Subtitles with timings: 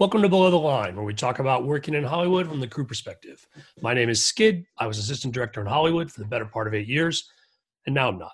[0.00, 2.86] Welcome to Below the Line, where we talk about working in Hollywood from the crew
[2.86, 3.46] perspective.
[3.82, 4.64] My name is Skid.
[4.78, 7.28] I was assistant director in Hollywood for the better part of eight years,
[7.84, 8.32] and now I'm not.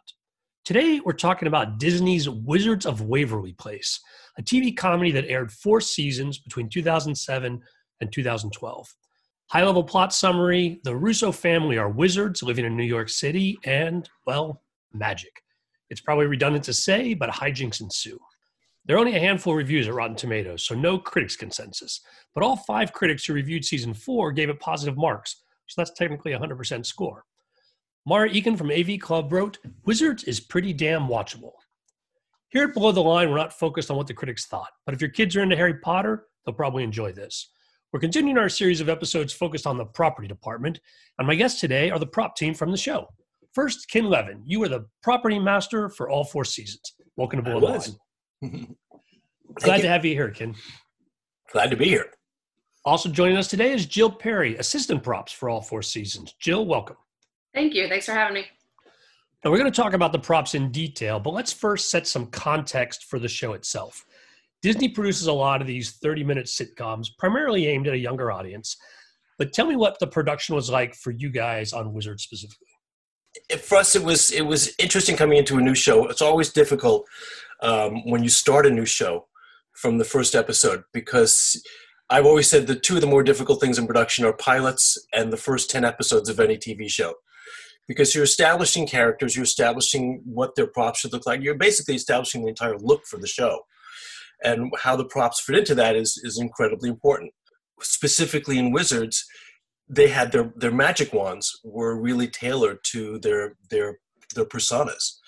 [0.65, 3.99] Today, we're talking about Disney's Wizards of Waverly Place,
[4.39, 7.61] a TV comedy that aired four seasons between 2007
[8.01, 8.95] and 2012.
[9.51, 14.09] High level plot summary the Russo family are wizards living in New York City and,
[14.25, 15.43] well, magic.
[15.91, 18.21] It's probably redundant to say, but hijinks ensue.
[18.87, 22.01] There are only a handful of reviews at Rotten Tomatoes, so no critics' consensus.
[22.35, 26.35] But all five critics who reviewed season four gave it positive marks, so that's technically
[26.35, 27.25] a 100% score.
[28.07, 31.51] Marah Eakin from AV Club wrote, Wizards is pretty damn watchable.
[32.51, 35.01] Here at Below the Line, we're not focused on what the critics thought, but if
[35.01, 37.51] your kids are into Harry Potter, they'll probably enjoy this.
[37.93, 40.79] We're continuing our series of episodes focused on the property department,
[41.19, 43.09] and my guests today are the prop team from the show.
[43.53, 46.93] First, Ken Levin, you were the property master for all four seasons.
[47.17, 47.97] Welcome to Below the Line.
[48.43, 49.83] Glad you.
[49.83, 50.55] to have you here, Ken.
[51.53, 52.07] Glad to be here.
[52.85, 56.35] Also joining us today is Jill Parry, assistant props for all four seasons.
[56.39, 56.97] Jill, welcome.
[57.55, 57.89] Thank you.
[57.89, 58.47] Thanks for having me.
[59.45, 62.27] Now, we're going to talk about the props in detail, but let's first set some
[62.27, 64.05] context for the show itself.
[64.63, 68.77] Disney produces a lot of these 30 minute sitcoms, primarily aimed at a younger audience.
[69.39, 72.69] But tell me what the production was like for you guys on Wizard specifically.
[73.61, 76.07] For us, it was it was interesting coming into a new show.
[76.09, 77.07] It's always difficult
[77.63, 79.27] um, when you start a new show
[79.75, 81.63] from the first episode because
[82.09, 85.33] I've always said the two of the more difficult things in production are pilots and
[85.33, 87.15] the first 10 episodes of any TV show.
[87.89, 91.41] Because you're establishing characters, you're establishing what their props should look like.
[91.41, 93.61] You're basically establishing the entire look for the show.
[94.43, 97.33] And how the props fit into that is, is incredibly important.
[97.81, 99.25] Specifically in Wizards,
[99.89, 103.99] they had their, their magic wands were really tailored to their, their,
[104.37, 105.19] their personas.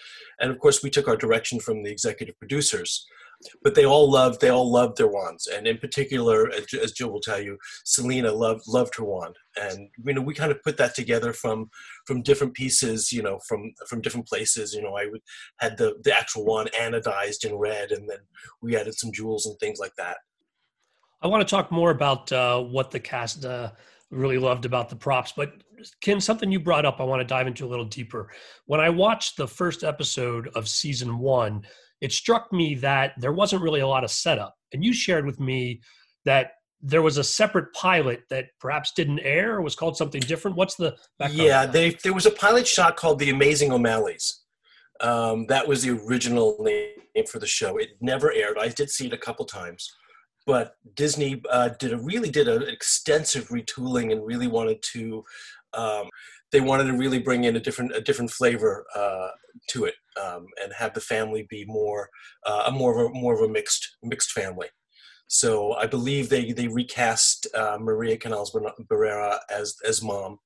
[0.40, 3.04] And of course, we took our direction from the executive producers
[3.62, 5.46] but they all loved they all loved their wands.
[5.46, 9.36] And in particular as jill will tell you selena loved loved her wand.
[9.60, 11.70] And you know we kind of put that together from
[12.06, 14.72] from different pieces you know from from different places.
[14.74, 15.20] You know i would
[15.58, 18.18] had the the actual wand anodized in red and then
[18.60, 20.18] we added some jewels and things like that.
[21.20, 23.72] I want to talk more about uh, what the cast uh,
[24.10, 25.52] really loved about the props but
[26.00, 28.30] ken something you brought up i want to dive into a little deeper
[28.66, 31.62] when i watched the first episode of season one
[32.00, 34.54] it struck me that there wasn't really a lot of setup.
[34.72, 35.80] And you shared with me
[36.24, 40.56] that there was a separate pilot that perhaps didn't air or was called something different.
[40.56, 40.96] What's the
[41.30, 44.32] Yeah, they, there was a pilot shot called The Amazing O'Malleys.
[45.00, 47.78] Um, that was the original name for the show.
[47.78, 48.58] It never aired.
[48.58, 49.92] I did see it a couple times,
[50.48, 55.22] but Disney uh, did a really did an extensive retooling and really wanted to.
[55.74, 56.08] Um,
[56.50, 59.28] they wanted to really bring in a different a different flavor uh,
[59.68, 62.08] to it um, and have the family be more
[62.46, 64.68] uh, a more of a more of a mixed mixed family.
[65.26, 68.56] So I believe they they recast uh, Maria Canals
[68.90, 70.38] Barrera as as mom.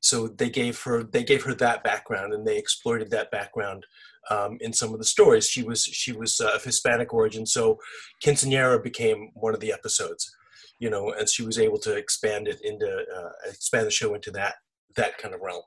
[0.00, 3.84] So they gave her they gave her that background and they exploited that background
[4.30, 5.48] um, in some of the stories.
[5.48, 7.78] She was she was uh, of Hispanic origin, so
[8.24, 10.30] quinceanera became one of the episodes.
[10.78, 14.30] You know, and she was able to expand it into uh, expand the show into
[14.32, 14.56] that
[14.96, 15.62] that kind of realm.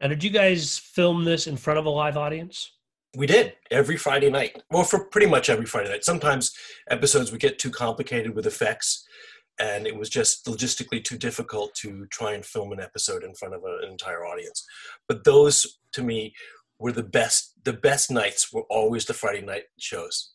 [0.00, 2.72] Now, did you guys film this in front of a live audience?
[3.16, 4.62] We did every Friday night.
[4.70, 6.04] Well, for pretty much every Friday night.
[6.04, 6.50] Sometimes
[6.90, 9.06] episodes would get too complicated with effects,
[9.58, 13.54] and it was just logistically too difficult to try and film an episode in front
[13.54, 14.64] of an entire audience.
[15.08, 16.34] But those, to me,
[16.78, 17.54] were the best.
[17.64, 20.32] The best nights were always the Friday night shows,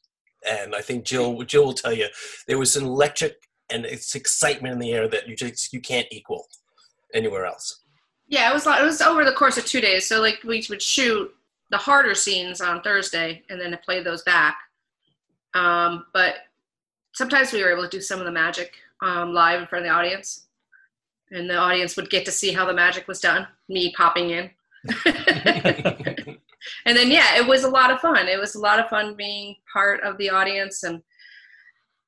[0.48, 2.08] and I think Jill Jill will tell you
[2.48, 3.36] there was an electric
[3.70, 6.48] and it's excitement in the air that you just you can't equal
[7.14, 7.82] anywhere else.
[8.28, 10.08] Yeah, it was it was over the course of two days.
[10.08, 11.34] So like we would shoot
[11.70, 14.58] the harder scenes on Thursday and then play those back.
[15.54, 16.36] Um, but
[17.14, 19.90] sometimes we were able to do some of the magic um, live in front of
[19.90, 20.48] the audience,
[21.32, 23.48] and the audience would get to see how the magic was done.
[23.70, 24.50] Me popping in.
[26.86, 28.28] and then yeah, it was a lot of fun.
[28.28, 31.02] It was a lot of fun being part of the audience and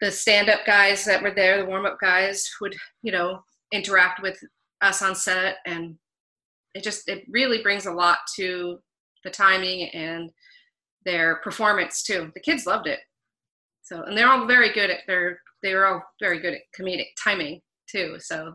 [0.02, 4.40] the stand-up guys that were there, the warm-up guys would you know interact with
[4.82, 5.96] us on set and
[6.74, 8.80] it just it really brings a lot to
[9.24, 10.32] the timing and
[11.06, 12.32] their performance too.
[12.34, 13.00] The kids loved it.
[13.82, 17.08] So and they're all very good at their they were all very good at comedic
[17.22, 18.18] timing too.
[18.20, 18.54] So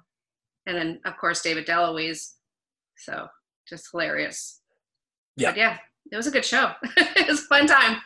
[0.66, 2.32] and then of course David DeLuise.
[2.96, 3.26] So
[3.68, 4.60] just hilarious.
[5.36, 5.50] Yeah.
[5.50, 5.78] But yeah,
[6.10, 6.72] it was a good show.
[6.96, 7.96] it was a fun time.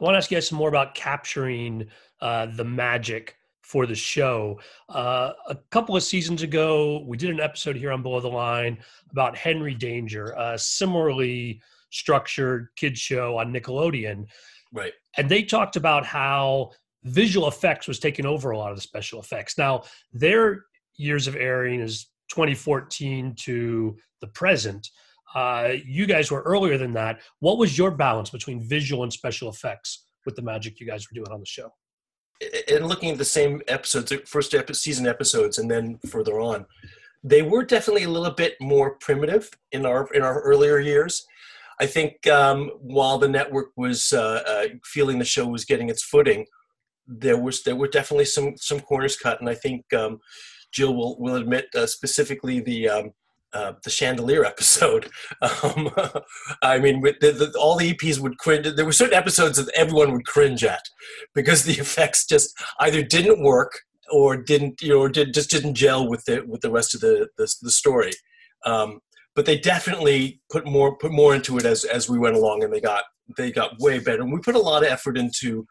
[0.00, 1.86] I want to ask you guys some more about capturing
[2.20, 4.58] uh, the magic for the show.
[4.88, 8.78] Uh, a couple of seasons ago, we did an episode here on Below the Line
[9.10, 11.60] about Henry Danger, a similarly
[11.90, 14.24] structured kids show on Nickelodeon.
[14.72, 14.92] Right.
[15.16, 16.70] And they talked about how
[17.08, 19.58] visual effects was taking over a lot of the special effects.
[19.58, 19.82] Now,
[20.12, 20.64] their
[20.96, 24.88] years of airing is 2014 to the present.
[25.34, 27.20] Uh, you guys were earlier than that.
[27.40, 31.14] What was your balance between visual and special effects with the magic you guys were
[31.14, 31.70] doing on the show?
[32.70, 36.66] And looking at the same episodes, first season episodes, and then further on,
[37.24, 41.26] they were definitely a little bit more primitive in our in our earlier years.
[41.80, 46.02] I think um, while the network was uh, uh, feeling the show was getting its
[46.02, 46.46] footing,
[47.08, 50.18] there was there were definitely some some corners cut, and I think um,
[50.72, 52.88] Jill will will admit uh, specifically the.
[52.88, 53.10] Um,
[53.54, 55.08] uh, the chandelier episode.
[55.40, 55.88] Um,
[56.62, 58.66] I mean, the, the, all the EPs would cringe.
[58.76, 60.82] There were certain episodes that everyone would cringe at
[61.34, 63.80] because the effects just either didn't work
[64.12, 67.28] or didn't, you know, did, just didn't gel with the with the rest of the
[67.38, 68.12] the, the story.
[68.66, 69.00] Um,
[69.34, 72.72] but they definitely put more put more into it as as we went along, and
[72.72, 73.04] they got
[73.36, 74.22] they got way better.
[74.22, 75.66] And we put a lot of effort into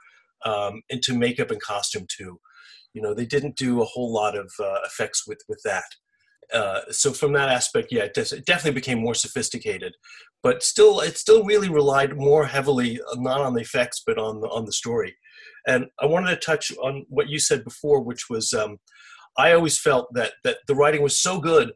[0.46, 2.40] um, into makeup and costume too.
[2.94, 5.86] You know, they didn't do a whole lot of uh, effects with with that.
[6.54, 8.14] Uh, so from that aspect, yeah, it,
[8.46, 9.94] definitely became more sophisticated,
[10.42, 14.40] but still, it still really relied more heavily uh, not on the effects but on
[14.40, 15.16] the on the story.
[15.68, 18.78] And I wanted to touch on what you said before, which was um,
[19.38, 21.74] I always felt that that the writing was so good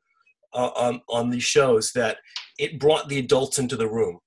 [0.53, 2.17] uh, on on these shows that
[2.57, 4.19] it brought the adults into the room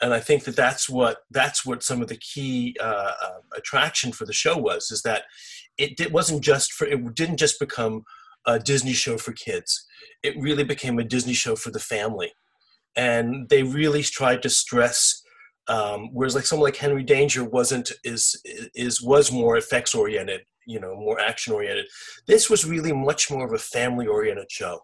[0.00, 4.12] and I think that that's what that's what some of the key uh, uh, attraction
[4.12, 5.24] for the show was is that
[5.76, 8.04] it, it wasn't just for it didn't just become
[8.46, 9.86] a Disney show for kids.
[10.22, 12.32] It really became a Disney show for the family,
[12.96, 15.22] and they really tried to stress.
[15.68, 18.40] Um, whereas like someone like Henry Danger wasn't is
[18.74, 21.86] is was more effects oriented, you know, more action oriented.
[22.26, 24.80] This was really much more of a family oriented show,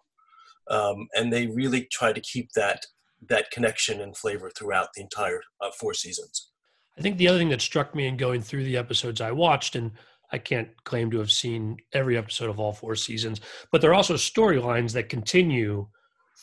[0.69, 2.85] um, and they really tried to keep that
[3.29, 6.51] that connection and flavor throughout the entire uh, four seasons.
[6.97, 9.75] I think the other thing that struck me in going through the episodes I watched,
[9.75, 9.91] and
[10.31, 13.41] I can't claim to have seen every episode of all four seasons,
[13.71, 15.87] but there are also storylines that continue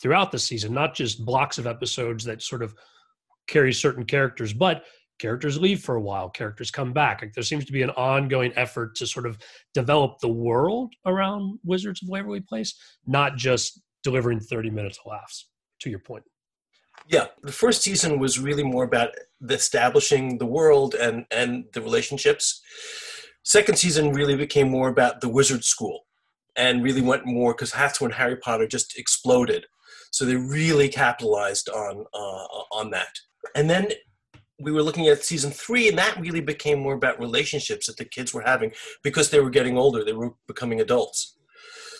[0.01, 2.73] throughout the season, not just blocks of episodes that sort of
[3.47, 4.83] carry certain characters, but
[5.19, 7.21] characters leave for a while, characters come back.
[7.21, 9.37] Like there seems to be an ongoing effort to sort of
[9.73, 12.75] develop the world around Wizards of Waverly Place,
[13.05, 15.49] not just delivering 30 minutes of laughs,
[15.79, 16.23] to your point.
[17.07, 19.09] Yeah, the first season was really more about
[19.49, 22.61] establishing the world and and the relationships.
[23.43, 26.05] Second season really became more about the wizard school,
[26.55, 29.65] and really went more because that's when Harry Potter just exploded.
[30.11, 33.19] So they really capitalized on uh, on that.
[33.55, 33.89] And then
[34.59, 38.05] we were looking at season three, and that really became more about relationships that the
[38.05, 38.71] kids were having
[39.03, 41.35] because they were getting older, they were becoming adults.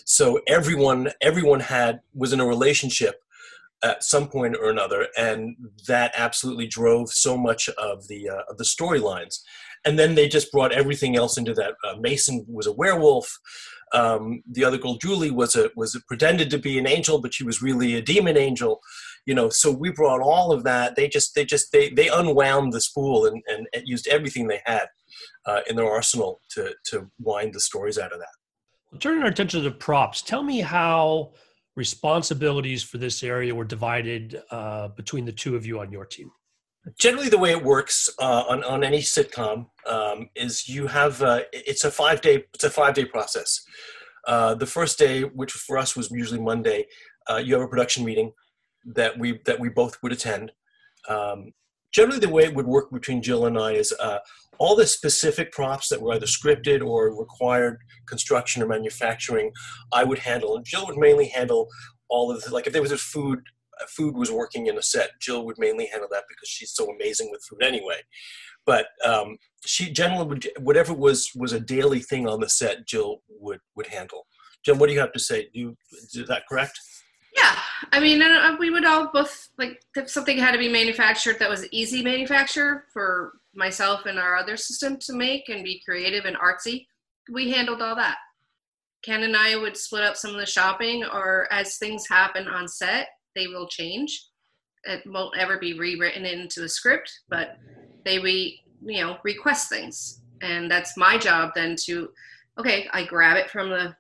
[0.05, 3.21] So everyone everyone had was in a relationship
[3.83, 5.55] at some point or another, and
[5.87, 9.39] that absolutely drove so much of the uh, of the storylines.
[9.85, 11.73] And then they just brought everything else into that.
[11.83, 13.37] Uh, Mason was a werewolf.
[13.93, 17.33] Um, the other girl, Julie, was a was a, pretended to be an angel, but
[17.33, 18.79] she was really a demon angel.
[19.25, 20.95] You know, so we brought all of that.
[20.95, 24.61] They just they just they they unwound the spool and and, and used everything they
[24.65, 24.87] had
[25.45, 28.99] uh, in their arsenal to to wind the stories out of that.
[28.99, 31.33] Turning our attention to props, tell me how
[31.75, 36.31] responsibilities for this area were divided uh, between the two of you on your team?
[36.99, 41.41] Generally, the way it works uh, on on any sitcom um, is you have uh,
[41.53, 43.65] it's a five day it's a five day process.
[44.27, 46.85] Uh, the first day, which for us was usually Monday,
[47.29, 48.33] uh, you have a production meeting
[48.85, 50.51] that we that we both would attend.
[51.07, 51.53] Um,
[51.93, 54.19] generally, the way it would work between Jill and I is uh,
[54.59, 59.51] all the specific props that were either scripted or required construction or manufacturing,
[59.91, 61.67] I would handle, and Jill would mainly handle
[62.09, 63.39] all of the, like if there was a food
[63.87, 67.29] food was working in a set, Jill would mainly handle that because she's so amazing
[67.31, 68.01] with food anyway.
[68.65, 73.21] But um, she generally would whatever was was a daily thing on the set, Jill
[73.29, 74.27] would would handle.
[74.63, 75.49] Jill, what do you have to say?
[75.53, 76.79] Do you, is that correct?
[77.35, 77.55] Yeah,
[77.91, 78.21] I mean,
[78.59, 82.85] we would all both like if something had to be manufactured that was easy manufacture
[82.93, 86.87] for myself and our other system to make and be creative and artsy.
[87.31, 88.17] We handled all that.
[89.03, 92.67] Ken and I would split up some of the shopping, or as things happen on
[92.67, 94.27] set, they will change.
[94.85, 97.57] It won't ever be rewritten into a script, but
[98.05, 102.09] they re you know request things, and that's my job then to
[102.59, 103.95] okay, I grab it from the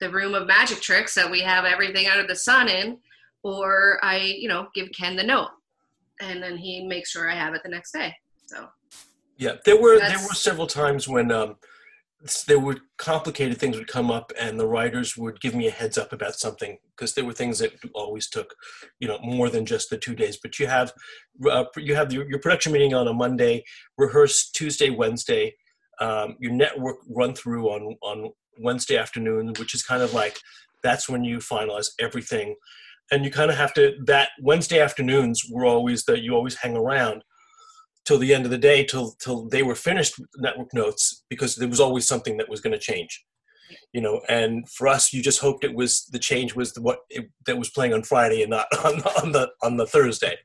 [0.00, 2.98] the room of magic tricks that we have everything under the sun in,
[3.42, 5.50] or I you know give Ken the note,
[6.20, 8.14] and then he makes sure I have it the next day.
[8.46, 8.68] So
[9.36, 10.12] yeah, there were That's...
[10.12, 11.56] there were several times when um,
[12.46, 15.96] there were complicated things would come up, and the writers would give me a heads
[15.96, 18.54] up about something because there were things that always took,
[18.98, 20.38] you know, more than just the two days.
[20.42, 20.92] But you have
[21.48, 23.64] uh, you have your, your, production meeting on a Monday,
[23.96, 25.54] rehearse Tuesday, Wednesday.
[26.00, 30.38] um, your network run through on on Wednesday afternoon, which is kind of like
[30.82, 32.56] that's when you finalize everything,
[33.10, 36.76] and you kind of have to that Wednesday afternoons were always that you always hang
[36.76, 37.22] around
[38.04, 41.68] till the end of the day till till they were finished network notes because there
[41.68, 43.24] was always something that was going to change
[43.92, 44.20] you know?
[44.28, 47.58] And for us you just hoped it was the change was the, what it, that
[47.58, 50.36] was playing on friday and not on, on the on the thursday.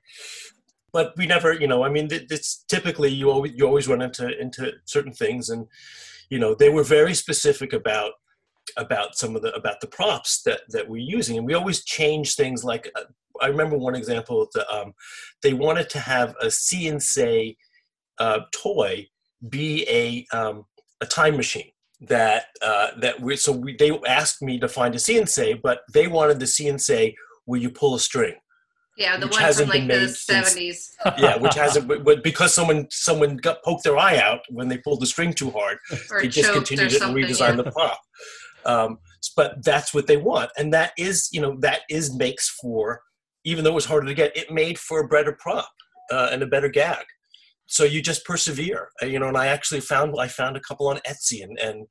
[0.92, 4.40] But we never you know i mean it's typically you always you always run into
[4.40, 5.68] into certain things and
[6.30, 8.14] you know they were very specific about
[8.78, 11.38] about some of the about the props that that we're using.
[11.38, 13.04] And we always change things like uh,
[13.42, 14.94] i remember one example the, um,
[15.42, 16.52] they wanted to have a
[16.88, 17.56] and say
[18.20, 19.08] uh, toy
[19.50, 20.66] be a um,
[21.02, 21.70] a time machine
[22.02, 25.82] that uh, that we so we, they asked me to find a and say but
[25.94, 27.16] they wanted the see and say
[27.46, 28.36] where you pull a string
[28.96, 30.96] yeah, the one from like the seventies.
[31.18, 35.02] Yeah, which hasn't, but because someone someone got poked their eye out when they pulled
[35.02, 35.78] the string too hard,
[36.12, 37.64] or they discontinued it and redesigned yeah.
[37.64, 38.00] the prop.
[38.66, 39.00] Um,
[39.36, 43.02] but that's what they want, and that is, you know, that is makes for,
[43.44, 45.70] even though it was harder to get, it made for a better prop
[46.12, 47.06] uh, and a better gag.
[47.66, 49.28] So you just persevere, uh, you know.
[49.28, 51.88] And I actually found I found a couple on Etsy and and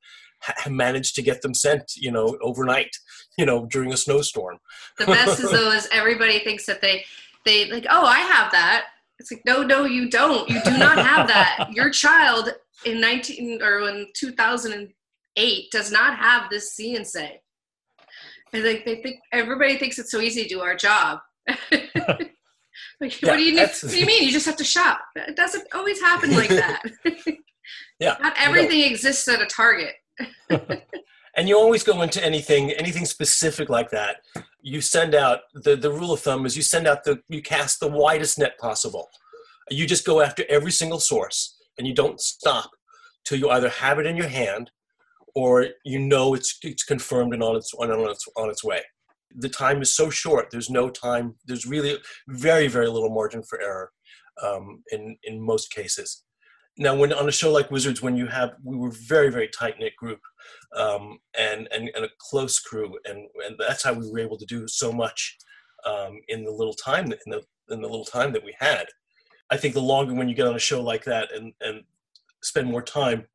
[0.69, 2.95] managed to get them sent, you know, overnight,
[3.37, 4.57] you know, during a snowstorm.
[4.97, 7.05] The best is though is everybody thinks that they
[7.45, 8.85] they like, oh, I have that.
[9.19, 10.49] It's like, no, no, you don't.
[10.49, 11.67] You do not have that.
[11.71, 12.53] Your child
[12.85, 17.05] in 19 or in 2008 does not have this see and.
[18.51, 21.19] Like they think everybody thinks it's so easy to do our job.
[21.47, 24.23] like, yeah, what do you What do you mean?
[24.23, 24.99] You just have to shop.
[25.15, 26.83] It doesn't always happen like that.
[27.99, 28.17] yeah.
[28.21, 29.95] Not everything exists at a Target.
[31.35, 34.17] and you always go into anything anything specific like that.
[34.61, 37.79] You send out the the rule of thumb is you send out the you cast
[37.79, 39.09] the widest net possible.
[39.69, 42.71] You just go after every single source and you don't stop
[43.25, 44.71] till you either have it in your hand
[45.35, 48.81] or you know it's it's confirmed and on its on its on its way.
[49.35, 53.59] The time is so short there's no time there's really very very little margin for
[53.61, 53.91] error
[54.43, 56.23] um, in in most cases
[56.77, 59.77] now when on a show like wizards when you have we were very very tight
[59.79, 60.19] knit group
[60.75, 64.45] um, and, and and a close crew and and that's how we were able to
[64.45, 65.37] do so much
[65.85, 68.85] um, in the little time in the in the little time that we had.
[69.49, 71.83] I think the longer when you get on a show like that and and
[72.41, 73.25] spend more time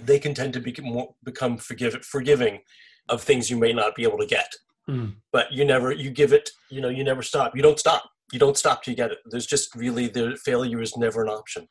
[0.00, 2.60] they can tend to become more, become forgive, forgiving
[3.08, 4.52] of things you may not be able to get.
[4.88, 5.16] Mm.
[5.32, 7.54] but you never you give it you know you never stop.
[7.54, 9.18] You don't stop you don't stop till you get it.
[9.26, 11.68] There's just really the failure is never an option.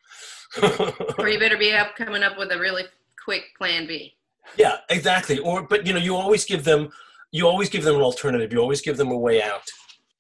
[1.18, 2.84] or you better be up coming up with a really
[3.24, 4.16] quick plan B.
[4.58, 5.40] Yeah, exactly.
[5.40, 6.90] Or but you know you always give them
[7.32, 8.52] you always give them an alternative.
[8.52, 9.64] You always give them a way out.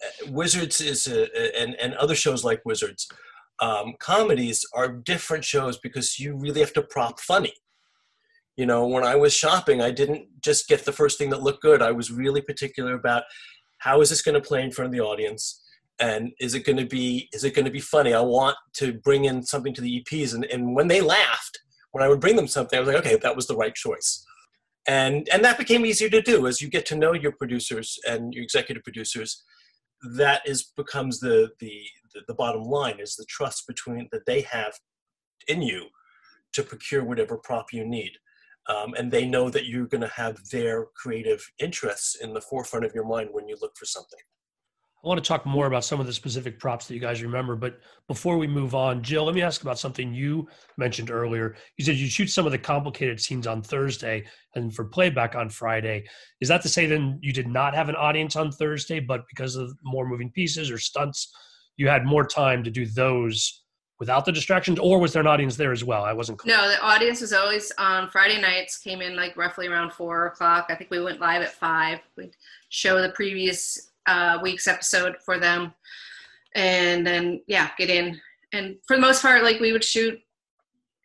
[0.03, 3.07] Uh, Wizards is a, and and other shows like Wizards,
[3.59, 7.53] um, comedies are different shows because you really have to prop funny.
[8.57, 11.61] You know, when I was shopping, I didn't just get the first thing that looked
[11.61, 11.81] good.
[11.81, 13.23] I was really particular about
[13.79, 15.61] how is this going to play in front of the audience
[15.99, 18.13] and is it going to be is it going to be funny?
[18.13, 21.59] I want to bring in something to the eps and, and when they laughed
[21.91, 24.25] when i would bring them something i was like okay that was the right choice.
[24.87, 28.33] And and that became easier to do as you get to know your producers and
[28.33, 29.43] your executive producers
[30.15, 31.81] that is becomes the the
[32.27, 34.73] the, bottom line is the trust between that they have
[35.47, 35.87] in you
[36.53, 38.13] to procure whatever prop you need.
[38.67, 42.85] Um, and they know that you're going to have their creative interests in the forefront
[42.85, 44.19] of your mind when you look for something
[45.03, 47.55] I want to talk more about some of the specific props that you guys remember.
[47.55, 51.55] But before we move on, Jill, let me ask about something you mentioned earlier.
[51.77, 54.25] You said you shoot some of the complicated scenes on Thursday
[54.55, 56.05] and for playback on Friday.
[56.41, 59.55] Is that to say then you did not have an audience on Thursday, but because
[59.55, 61.31] of more moving pieces or stunts,
[61.77, 63.63] you had more time to do those
[63.99, 66.03] without the distractions, or was there an audience there as well?
[66.03, 66.55] I wasn't clear.
[66.55, 70.67] No, the audience was always on Friday nights, came in like roughly around four o'clock.
[70.69, 71.99] I think we went live at five.
[72.15, 72.35] We'd
[72.69, 75.73] show the previous uh, week's episode for them,
[76.55, 78.19] and then yeah, get in.
[78.53, 80.17] And for the most part, like we would shoot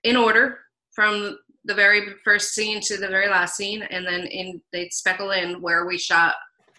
[0.04, 0.59] in order
[0.94, 5.30] from the very first scene to the very last scene, and then in they'd speckle
[5.30, 6.35] in where we shot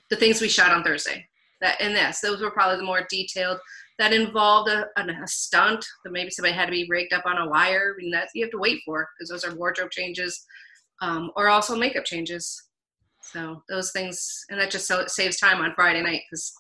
[0.10, 1.28] the things we shot on Thursday.
[1.62, 3.60] That and this, those were probably the more detailed.
[4.00, 7.48] That involved a, a, stunt that maybe somebody had to be rigged up on a
[7.48, 7.96] wire.
[7.98, 10.46] Mean, that you have to wait for because those are wardrobe changes,
[11.02, 12.62] um, or also makeup changes.
[13.32, 16.54] So those things, and that just so it saves time on Friday night because,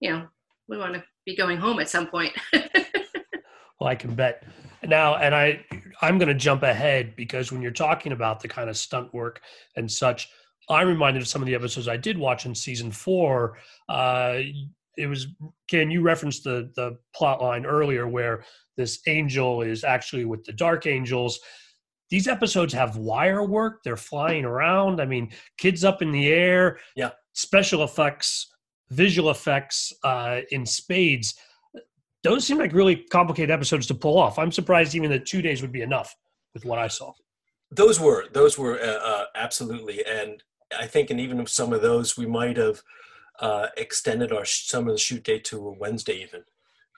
[0.00, 0.26] you know,
[0.68, 2.32] we want to be going home at some point.
[2.52, 4.44] well, I can bet.
[4.84, 5.64] Now, and I,
[6.00, 9.40] I'm going to jump ahead because when you're talking about the kind of stunt work
[9.76, 10.28] and such,
[10.70, 13.58] I'm reminded of some of the episodes I did watch in season four.
[13.88, 14.40] Uh,
[14.96, 15.28] it was
[15.68, 15.90] Ken.
[15.90, 18.44] You referenced the the plot line earlier where
[18.76, 21.38] this angel is actually with the Dark Angels
[22.10, 23.82] these episodes have wire work.
[23.82, 25.00] They're flying around.
[25.00, 26.78] I mean, kids up in the air.
[26.96, 27.10] Yeah.
[27.34, 28.52] Special effects,
[28.90, 31.34] visual effects uh, in spades.
[32.24, 34.38] Those seem like really complicated episodes to pull off.
[34.38, 36.14] I'm surprised even that two days would be enough
[36.54, 37.12] with what I saw.
[37.70, 40.42] Those were those were uh, uh, absolutely, and
[40.76, 42.82] I think, and even some of those, we might have
[43.40, 46.44] uh, extended our some of the shoot day to a Wednesday even.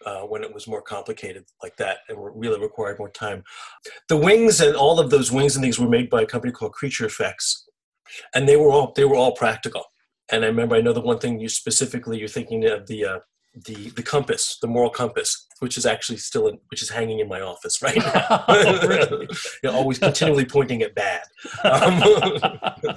[0.07, 3.45] Uh, when it was more complicated like that and really required more time.
[4.09, 6.73] The wings and all of those wings and things were made by a company called
[6.73, 7.69] Creature Effects,
[8.35, 9.85] and they were all they were all practical.
[10.33, 13.19] And I remember I know the one thing you specifically you're thinking of the uh,
[13.66, 17.28] the the compass, the moral compass, which is actually still in, which is hanging in
[17.28, 18.45] my office right now.
[18.87, 19.28] Really?
[19.62, 21.23] You're always continually pointing at bad.
[21.64, 22.02] Um,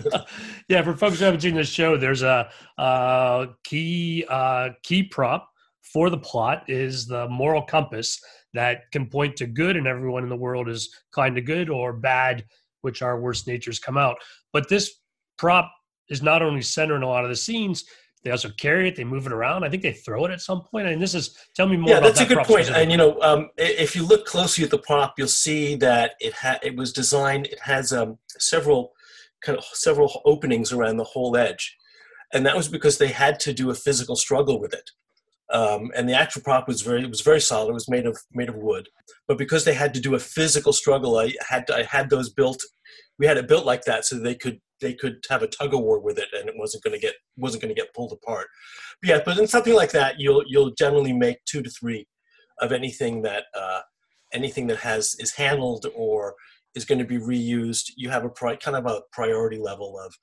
[0.69, 5.49] yeah, for folks who haven't seen this show, there's a, uh key uh, key prop
[5.83, 8.19] for the plot is the moral compass
[8.53, 11.93] that can point to good, and everyone in the world is kind of good, or
[11.93, 12.45] bad,
[12.81, 14.17] which our worst natures come out.
[14.51, 14.99] But this
[15.37, 15.71] prop
[16.09, 17.85] is not only centering a lot of the scenes.
[18.23, 18.95] They also carry it.
[18.95, 19.65] They move it around.
[19.65, 20.87] I think they throw it at some point.
[20.87, 21.89] And this is tell me more.
[21.89, 22.69] yeah, that's a good point.
[22.69, 26.33] And you know, um, if you look closely at the prop, you'll see that it
[26.33, 27.47] ha- it was designed.
[27.47, 28.93] It has um, several
[29.43, 31.75] kind of several openings around the whole edge,
[32.33, 34.91] and that was because they had to do a physical struggle with it.
[35.51, 37.69] Um, and the actual prop was very it was very solid.
[37.69, 38.87] It was made of made of wood,
[39.27, 42.29] but because they had to do a physical struggle, I had to, I had those
[42.29, 42.61] built.
[43.19, 45.81] We had it built like that so they could they could have a tug of
[45.81, 48.47] war with it, and it wasn't going to get wasn't going to get pulled apart.
[49.01, 52.07] But yeah, but in something like that, you'll you'll generally make two to three
[52.59, 53.81] of anything that uh,
[54.31, 56.35] anything that has is handled or
[56.75, 57.91] is going to be reused.
[57.95, 60.13] You have a pri- kind of a priority level of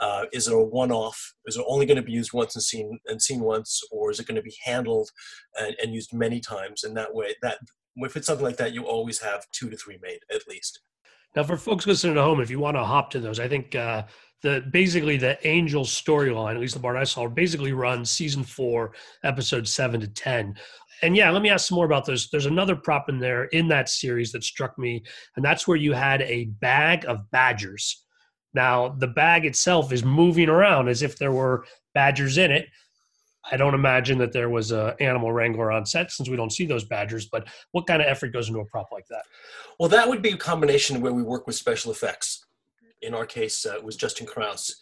[0.00, 1.34] uh, is it a one-off?
[1.46, 4.18] Is it only going to be used once and seen and seen once, or is
[4.18, 5.10] it going to be handled
[5.58, 6.84] and, and used many times?
[6.84, 7.58] And that way, that
[7.96, 10.80] if it's something like that, you always have two to three made at least.
[11.36, 13.74] Now, for folks listening at home, if you want to hop to those, I think
[13.74, 14.04] uh,
[14.42, 18.92] the basically the Angels storyline, at least the part I saw, basically runs season four,
[19.24, 20.54] episode seven to ten.
[21.02, 22.30] And yeah, let me ask some more about those.
[22.30, 25.02] There's another prop in there in that series that struck me,
[25.36, 28.04] and that's where you had a bag of badgers.
[28.54, 32.68] Now, the bag itself is moving around as if there were badgers in it.
[33.50, 36.66] I don't imagine that there was a animal wrangler on set since we don't see
[36.66, 37.26] those badgers.
[37.26, 39.24] But what kind of effort goes into a prop like that?
[39.80, 42.44] Well, that would be a combination where we work with special effects.
[43.00, 44.76] In our case, uh, it was Justin Krause,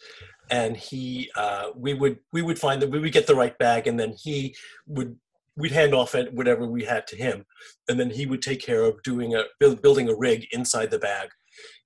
[0.51, 3.87] and he uh, we would we would find that we would get the right bag,
[3.87, 4.55] and then he
[4.85, 5.17] would
[5.57, 7.45] we'd hand off it whatever we had to him,
[7.89, 10.99] and then he would take care of doing a build, building a rig inside the
[10.99, 11.29] bag,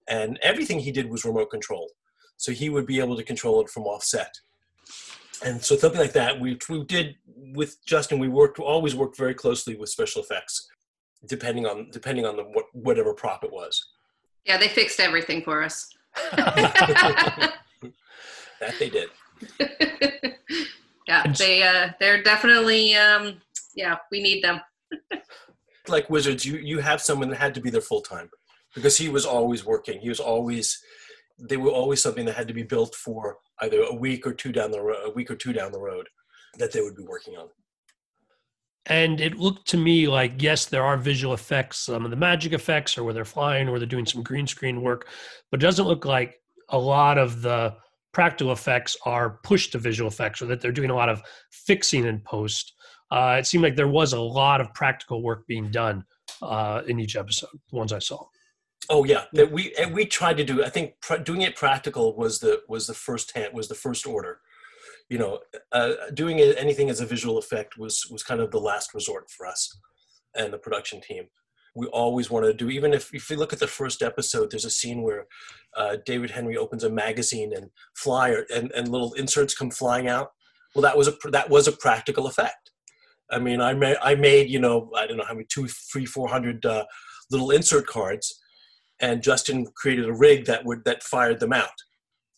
[0.08, 1.90] and everything he did was remote control,
[2.38, 4.34] so he would be able to control it from offset.
[5.44, 7.16] And so something like that, we we did
[7.54, 8.20] with Justin.
[8.20, 10.68] We worked always worked very closely with special effects
[11.28, 13.84] depending on depending on the what, whatever prop it was.
[14.46, 15.90] Yeah, they fixed everything for us.
[18.62, 19.10] That they did.
[21.10, 23.42] yeah, they uh, they're definitely um,
[23.76, 24.62] yeah, we need them.
[25.88, 28.28] Like Wizards, you you have someone that had to be there full time
[28.74, 30.00] because he was always working.
[30.00, 30.82] He was always
[31.38, 34.52] they were always something that had to be built for either a week or two
[34.52, 36.08] down the road, a week or two down the road
[36.58, 37.50] that they would be working on.
[38.88, 42.54] And it looked to me like, yes, there are visual effects, some of the magic
[42.54, 45.08] effects, or where they're flying, or they're doing some green screen work,
[45.50, 46.36] but it doesn't look like
[46.70, 47.76] a lot of the
[48.14, 52.06] practical effects are pushed to visual effects, or that they're doing a lot of fixing
[52.06, 52.74] in post.
[53.16, 56.04] Uh, it seemed like there was a lot of practical work being done
[56.42, 58.26] uh, in each episode, the ones I saw.
[58.90, 60.66] Oh yeah, that we and we tried to do.
[60.66, 64.06] I think pr- doing it practical was the was the first hand was the first
[64.06, 64.40] order.
[65.10, 65.40] You know,
[65.72, 69.30] uh, doing it, anything as a visual effect was was kind of the last resort
[69.32, 69.76] for us
[70.36, 71.28] and the production team.
[71.74, 72.70] We always wanted to do.
[72.70, 75.26] Even if if you look at the first episode, there's a scene where
[75.78, 80.32] uh, David Henry opens a magazine and flyer and, and little inserts come flying out.
[80.76, 82.72] Well, that was a pr- that was a practical effect.
[83.32, 86.06] I mean, I made I made you know I don't know how many two, three,
[86.06, 86.86] four hundred uh,
[87.32, 88.40] little insert cards
[89.00, 91.70] and Justin created a rig that would that fired them out.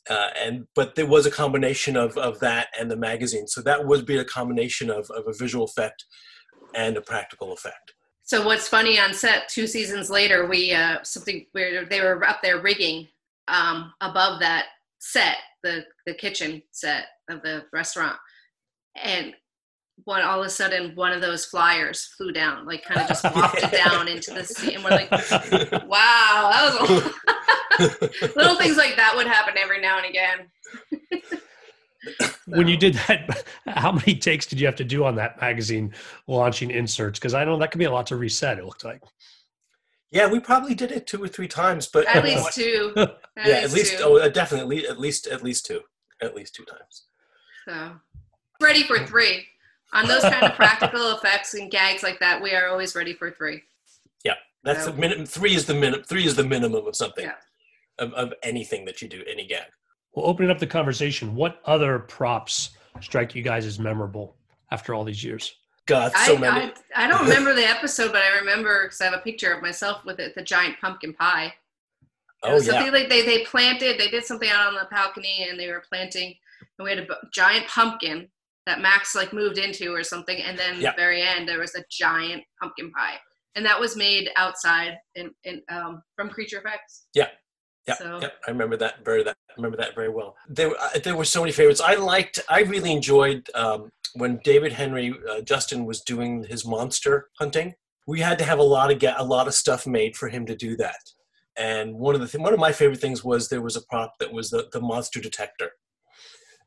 [0.10, 3.86] Uh, and but there was a combination of of that and the magazine, so that
[3.86, 6.06] would be a combination of of a visual effect
[6.76, 7.94] and a practical effect.
[8.24, 12.42] So what's funny on set, two seasons later, we uh, something where they were up
[12.42, 13.08] there rigging
[13.48, 14.68] um, above that
[15.00, 18.18] set, the the kitchen set of the restaurant,
[18.96, 19.34] and
[20.06, 23.24] one all of a sudden one of those flyers flew down, like kind of just
[23.36, 27.14] wafted down into the sea, and we're like, wow, that was
[27.82, 30.50] a little things like that would happen every now and again.
[32.46, 35.94] When you did that, how many takes did you have to do on that magazine
[36.28, 37.20] launching inserts?
[37.20, 38.60] Because I know that could be a lot to reset.
[38.60, 39.02] It looked like.
[40.12, 42.94] Yeah, we probably did it two or three times, but At least two.
[42.96, 44.04] At yeah, at least two.
[44.04, 45.82] oh, uh, definitely at least at least two,
[46.22, 47.08] at least two times.
[47.68, 47.92] So
[48.62, 49.46] ready for three.
[49.94, 53.32] On those kind of practical effects and gags like that, we are always ready for
[53.32, 53.64] three.
[54.24, 55.26] Yeah, That's So- the minimum.
[55.26, 56.04] Three is the minimum.
[56.04, 57.36] Three is the minimum of something, Yeah.
[58.00, 59.68] of, of anything that you do, any gag.
[60.14, 62.72] Well, opening up the conversation, what other props
[63.02, 64.36] strike you guys as memorable
[64.72, 65.54] after all these years?
[65.86, 66.74] God, so I, many.
[66.96, 69.62] I, I don't remember the episode, but I remember because I have a picture of
[69.62, 71.46] myself with it, the giant pumpkin pie.
[71.46, 74.88] It oh was yeah, something like they, they planted, they did something out on the
[74.92, 76.36] balcony and they were planting,
[76.78, 78.28] and we had a giant pumpkin
[78.68, 80.92] that Max like moved into or something, and then Yeah.
[80.92, 83.16] the very end there was a giant pumpkin pie,
[83.56, 87.08] and that was made outside in, in um, from Creature Effects.
[87.14, 87.30] Yeah.
[87.88, 90.36] Yeah, So Yep, I remember that very that I remember that very well.
[90.50, 91.80] There, were- uh, there were so many favorites.
[91.82, 92.38] I liked.
[92.50, 97.74] I really enjoyed um, when David Henry uh, Justin was doing his monster hunting.
[98.06, 100.46] We had to have a lot of ga- a lot of stuff made for him
[100.48, 101.00] to do that.
[101.58, 104.16] And one of the th- one of my favorite things was there was a prop
[104.20, 105.72] that was the, the monster detector,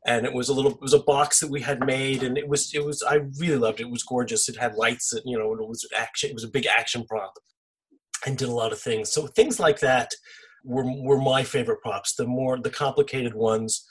[0.07, 2.49] and it was a little it was a box that we had made, and it
[2.49, 3.85] was it was I really loved it.
[3.85, 4.49] It was gorgeous.
[4.49, 6.31] It had lights, and you know, it was action.
[6.31, 7.35] It was a big action prop,
[8.27, 9.11] and did a lot of things.
[9.11, 10.11] So things like that
[10.65, 12.15] were were my favorite props.
[12.15, 13.87] The more the complicated ones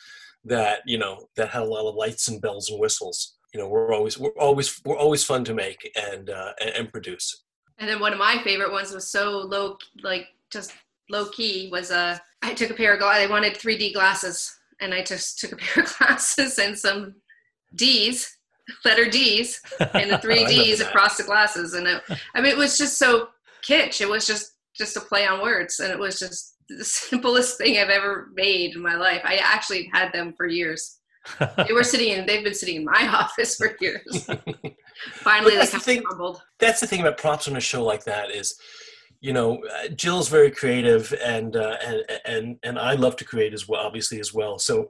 [0.45, 3.35] that you know that had a lot of lights and bells and whistles.
[3.53, 6.91] You know, we're always we're always we're always fun to make and uh, and, and
[6.91, 7.43] produce.
[7.77, 10.73] And then one of my favorite ones was so low, like just
[11.09, 11.69] low key.
[11.71, 13.01] Was uh, I took a pair of.
[13.01, 17.15] I wanted 3D glasses, and I just took a pair of glasses and some
[17.75, 18.37] D's,
[18.85, 19.59] letter D's,
[19.93, 21.73] and the three D's across the glasses.
[21.73, 22.01] And it,
[22.35, 23.29] I mean, it was just so
[23.67, 24.01] kitsch.
[24.01, 27.77] It was just just a play on words, and it was just the simplest thing
[27.77, 29.21] I've ever made in my life.
[29.23, 30.97] I actually had them for years.
[31.67, 32.25] They were sitting in.
[32.25, 34.27] They've been sitting in my office for years.
[35.13, 36.41] Finally, that's the thing- crumbled.
[36.59, 38.55] That's the thing about props on a show like that is,
[39.21, 39.61] you know,
[39.95, 44.19] Jill's very creative and uh, and and and I love to create as well, obviously
[44.19, 44.59] as well.
[44.59, 44.87] So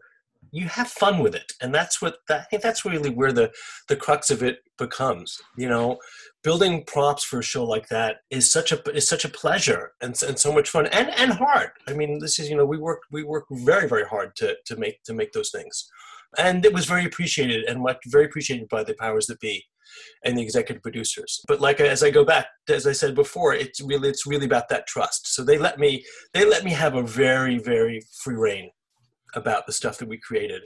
[0.51, 3.51] you have fun with it, and that's what that, I think that's really where the
[3.87, 5.39] the crux of it becomes.
[5.57, 5.97] You know,
[6.43, 10.15] building props for a show like that is such a is such a pleasure and,
[10.27, 11.71] and so much fun and and hard.
[11.87, 14.75] I mean, this is you know we work we work very very hard to to
[14.75, 15.89] make to make those things,
[16.37, 19.65] and it was very appreciated and much very appreciated by the powers that be
[20.23, 21.41] and the executive producers.
[21.47, 24.69] But like as I go back, as I said before, it's really it's really about
[24.69, 25.33] that trust.
[25.33, 28.71] So they let me they let me have a very very free reign
[29.35, 30.63] about the stuff that we created,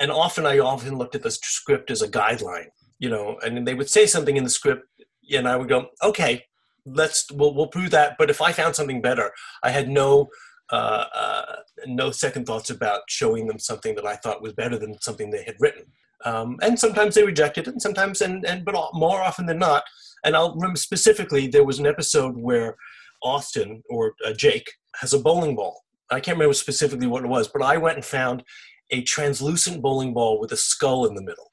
[0.00, 3.74] and often I often looked at the script as a guideline, you know, and they
[3.74, 4.84] would say something in the script,
[5.32, 6.44] and I would go, okay,
[6.86, 8.16] let's we'll we'll prove that.
[8.18, 10.28] But if I found something better, I had no.
[10.72, 14.98] Uh, uh, no second thoughts about showing them something that I thought was better than
[15.02, 15.84] something they had written
[16.24, 19.84] um, and sometimes they rejected it, and sometimes and and but more often than not.
[20.24, 22.76] And I'll remember specifically there was an episode where
[23.22, 25.82] Austin or uh, Jake has a bowling ball.
[26.10, 28.42] I can't remember specifically what it was, but I went and found
[28.90, 31.50] a translucent bowling ball with a skull in the middle.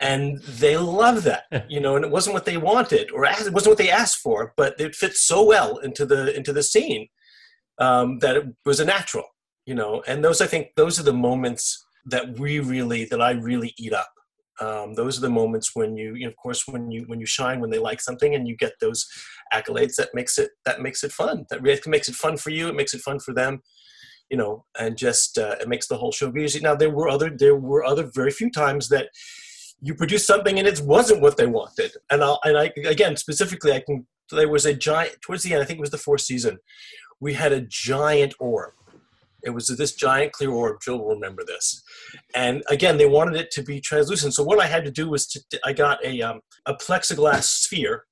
[0.00, 3.52] And they love that, you know, and it wasn't what they wanted, or asked, it
[3.52, 7.08] wasn't what they asked for, but it fits so well into the into the scene
[7.78, 9.24] um, that it was a natural,
[9.64, 10.02] you know.
[10.06, 13.92] And those, I think, those are the moments that we really that I really eat
[13.92, 14.10] up.
[14.60, 17.26] Um, those are the moments when you, you know, of course, when you when you
[17.26, 19.06] shine, when they like something, and you get those
[19.52, 19.96] accolades.
[19.96, 21.46] That makes it that makes it fun.
[21.50, 22.68] That really makes it fun for you.
[22.68, 23.62] It makes it fun for them,
[24.30, 26.60] you know, and just uh, it makes the whole show easy.
[26.60, 29.08] Now there were other there were other very few times that
[29.80, 31.92] you produced something and it wasn't what they wanted.
[32.10, 35.62] And I'll, and I again specifically, I can there was a giant towards the end.
[35.62, 36.58] I think it was the fourth season.
[37.20, 38.72] We had a giant orb
[39.42, 40.78] it was this giant clear orb.
[40.82, 41.82] Jill will remember this.
[42.34, 44.34] And again, they wanted it to be translucent.
[44.34, 48.04] So what I had to do was to, I got a, um, a plexiglass sphere,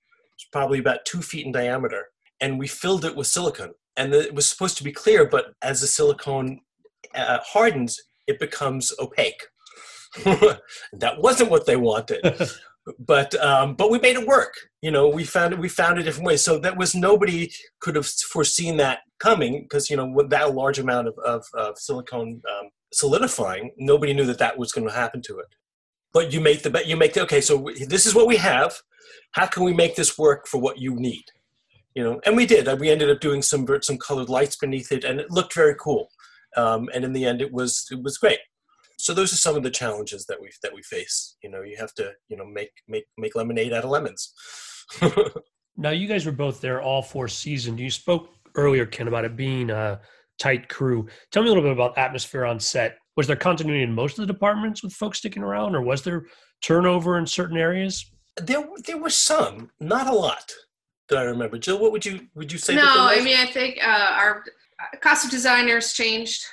[0.52, 2.06] probably about two feet in diameter,
[2.40, 3.72] and we filled it with silicone.
[3.96, 6.60] And it was supposed to be clear, but as the silicone
[7.14, 9.42] uh, hardens, it becomes opaque.
[10.24, 12.20] that wasn't what they wanted
[12.98, 14.54] but um, but we made it work.
[14.82, 16.36] You know, we found it, we found a different way.
[16.36, 20.78] So that was nobody could have foreseen that coming because you know with that large
[20.78, 25.22] amount of of, of silicone um, solidifying, nobody knew that that was going to happen
[25.22, 25.46] to it.
[26.12, 26.86] But you make the bet.
[26.86, 27.40] You make the okay.
[27.40, 28.76] So this is what we have.
[29.32, 31.24] How can we make this work for what you need?
[31.94, 32.80] You know, and we did.
[32.80, 36.08] We ended up doing some some colored lights beneath it, and it looked very cool.
[36.56, 38.40] Um, and in the end, it was it was great
[38.98, 41.74] so those are some of the challenges that we that we face you know you
[41.74, 44.34] have to you know make make make lemonade out of lemons
[45.80, 47.80] Now, you guys were both there all four seasons.
[47.80, 50.00] You spoke earlier, Ken, about it being a
[50.38, 51.06] tight crew.
[51.30, 52.98] Tell me a little bit about atmosphere on set.
[53.16, 56.26] Was there continuity in most of the departments with folks sticking around, or was there
[56.62, 58.10] turnover in certain areas?
[58.36, 60.52] there there were some not a lot
[61.08, 61.58] that I remember.
[61.58, 62.74] Jill, what would you would you say?
[62.74, 64.44] no, I mean I think uh, our
[65.00, 66.44] costume designers changed.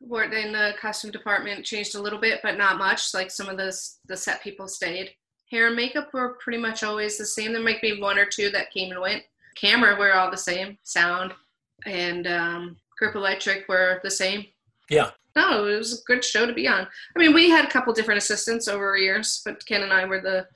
[0.00, 3.14] Were in the costume department changed a little bit, but not much.
[3.14, 3.74] Like some of the
[4.06, 5.10] the set people stayed.
[5.50, 7.52] Hair and makeup were pretty much always the same.
[7.52, 9.22] There might be one or two that came and went.
[9.54, 10.78] Camera were all the same.
[10.82, 11.32] Sound
[11.86, 14.46] and um, Grip Electric were the same.
[14.90, 15.10] Yeah.
[15.36, 16.86] No, it was a good show to be on.
[17.16, 20.20] I mean, we had a couple different assistants over years, but Ken and I were
[20.20, 20.46] the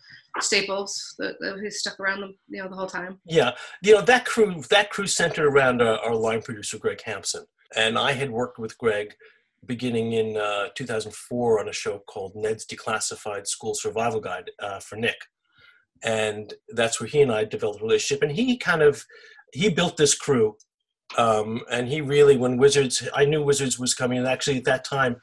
[0.40, 3.18] staples that, that who stuck around the you know the whole time.
[3.26, 4.62] Yeah, you know that crew.
[4.70, 8.78] That crew centered around uh, our line producer Greg Hampson, and I had worked with
[8.78, 9.14] Greg
[9.66, 14.94] beginning in uh, 2004 on a show called Ned's Declassified School Survival Guide uh, for
[14.94, 15.16] Nick,
[16.02, 18.22] and that's where he and I developed a relationship.
[18.22, 19.04] And he kind of
[19.52, 20.56] he built this crew,
[21.16, 24.84] um, and he really when Wizards, I knew Wizards was coming, and actually at that
[24.84, 25.16] time,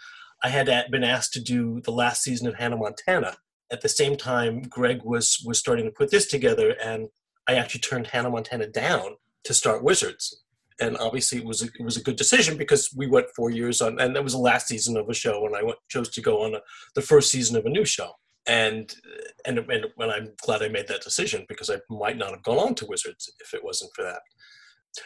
[0.43, 3.37] I had been asked to do the last season of Hannah Montana.
[3.71, 7.07] At the same time, Greg was was starting to put this together, and
[7.47, 10.41] I actually turned Hannah Montana down to start Wizards.
[10.79, 13.81] And obviously, it was a, it was a good decision because we went four years
[13.81, 16.21] on, and that was the last season of a show, and I went, chose to
[16.21, 16.59] go on a,
[16.95, 18.11] the first season of a new show.
[18.47, 18.93] And
[19.45, 22.59] and and and I'm glad I made that decision because I might not have gone
[22.59, 24.19] on to Wizards if it wasn't for that.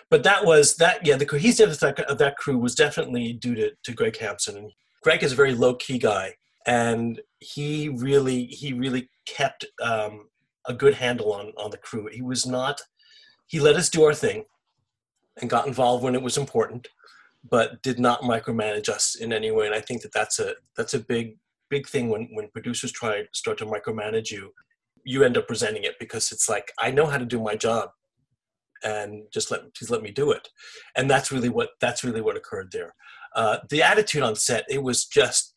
[0.10, 1.06] But that was that.
[1.06, 4.58] Yeah, the cohesiveness of that, of that crew was definitely due to to Greg Hampson.
[4.58, 4.72] And
[5.04, 6.36] Greg is a very low key guy,
[6.68, 10.28] and he really he really kept um,
[10.68, 12.10] a good handle on on the crew.
[12.12, 12.82] He was not.
[13.48, 14.44] He let us do our thing,
[15.42, 16.88] and got involved when it was important,
[17.50, 19.66] but did not micromanage us in any way.
[19.66, 21.38] And I think that that's a that's a big
[21.70, 24.54] big thing when when producers try start to micromanage you.
[25.06, 27.90] You end up resenting it because it's like I know how to do my job,
[28.84, 30.48] and just let please let me do it.
[30.96, 32.96] And that's really what that's really what occurred there.
[33.36, 35.54] Uh, the attitude on set it was just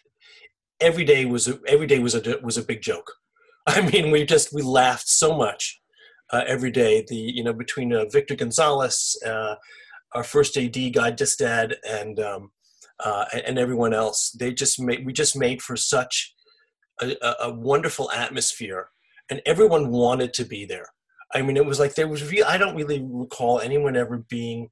[0.81, 3.13] every day was a, every day was a was a big joke.
[3.67, 5.81] I mean, we just we laughed so much
[6.33, 7.05] uh, every day.
[7.07, 9.57] The you know between uh, Victor Gonzalez, uh,
[10.15, 12.51] our first AD guy Distad, and um,
[13.05, 16.35] uh, and everyone else, they just made we just made for such
[17.01, 18.89] a, a, wonderful atmosphere,
[19.31, 20.89] and everyone wanted to be there.
[21.35, 22.31] I mean, it was like there was.
[22.31, 24.69] Re- I don't really recall anyone ever being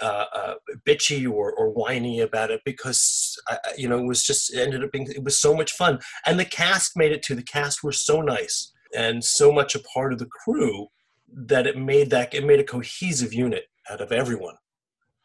[0.00, 0.54] uh, uh,
[0.86, 4.84] bitchy or, or whiny about it because I- you know it was just it ended
[4.84, 7.82] up being it was so much fun and the cast made it too the cast
[7.82, 10.86] were so nice and so much a part of the crew
[11.30, 14.54] that it made that it made a cohesive unit out of everyone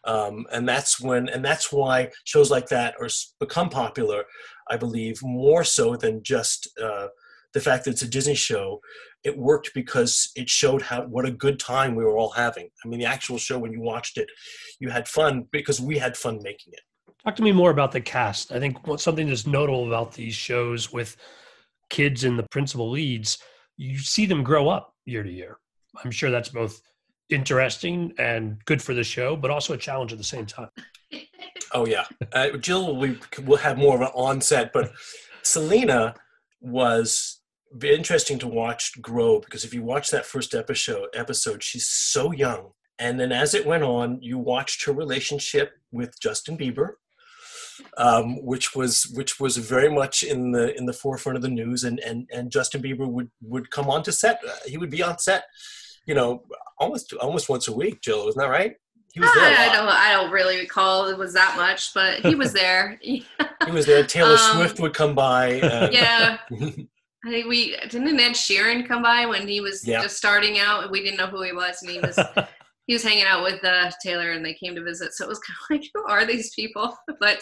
[0.06, 4.24] um, and that's when and that's why shows like that are become popular
[4.70, 7.08] i believe more so than just uh,
[7.54, 8.80] the fact that it's a disney show
[9.24, 12.88] it worked because it showed how what a good time we were all having i
[12.88, 14.28] mean the actual show when you watched it
[14.80, 16.82] you had fun because we had fun making it
[17.24, 18.52] Talk to me more about the cast.
[18.52, 21.16] I think what something that's notable about these shows with
[21.90, 23.38] kids in the principal leads,
[23.78, 25.58] you see them grow up year to year.
[26.04, 26.82] I'm sure that's both
[27.30, 30.70] interesting and good for the show, but also a challenge at the same time.
[31.76, 32.96] Oh yeah, uh, Jill.
[32.96, 34.92] We will have more of an onset, but
[35.42, 36.14] Selena
[36.62, 37.42] was
[37.84, 42.72] interesting to watch grow because if you watch that first episode, episode, she's so young,
[43.00, 46.92] and then as it went on, you watched her relationship with Justin Bieber,
[47.98, 51.84] um, which was which was very much in the in the forefront of the news,
[51.84, 54.40] and and and Justin Bieber would would come on to set.
[54.48, 55.46] Uh, he would be on set,
[56.06, 56.44] you know,
[56.80, 58.02] almost almost once a week.
[58.02, 58.76] Jill, isn't that right?
[59.14, 59.56] He was there.
[59.58, 59.88] I don't.
[59.88, 63.00] I don't really recall it was that much, but he was there.
[63.66, 64.04] He was there.
[64.04, 65.46] Taylor Um, Swift would come by.
[65.54, 70.02] And, yeah, I think we didn't Ed Sheeran come by when he was Yeah.
[70.02, 70.92] just starting out.
[70.92, 72.20] We didn't know who he was, and he was
[72.88, 75.14] he was hanging out with uh, Taylor, and they came to visit.
[75.14, 76.98] So it was kind of like, who are these people?
[77.22, 77.42] But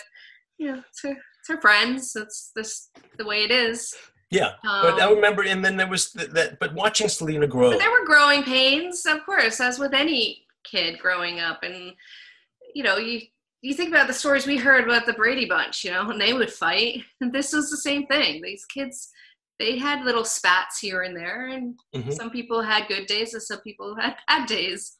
[0.60, 2.14] you know, it's her, it's her friends.
[2.14, 3.96] That's this the way it is.
[4.32, 6.58] Yeah, but I Um, remember, and then there was th- that.
[6.60, 11.40] But watching Selena grow, there were growing pains, of course, as with any kid growing
[11.40, 11.64] up.
[11.64, 11.94] And
[12.74, 13.22] you know, you
[13.62, 16.34] you think about the stories we heard about the Brady Bunch, you know, and they
[16.34, 17.04] would fight.
[17.22, 18.42] And this was the same thing.
[18.42, 19.12] These kids,
[19.60, 22.14] they had little spats here and there, and Mhm.
[22.14, 24.98] some people had good days, and some people had bad days.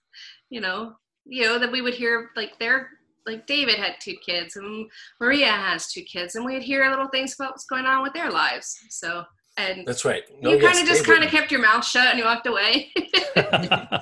[0.50, 2.90] You know, you know that we would hear like their
[3.26, 7.36] like David had two kids, and Maria has two kids, and we'd hear little things
[7.36, 8.78] about what's going on with their lives.
[8.90, 9.24] So.
[9.58, 10.24] And that's right.
[10.42, 12.90] you kind of just kind of kept your mouth shut and you walked away.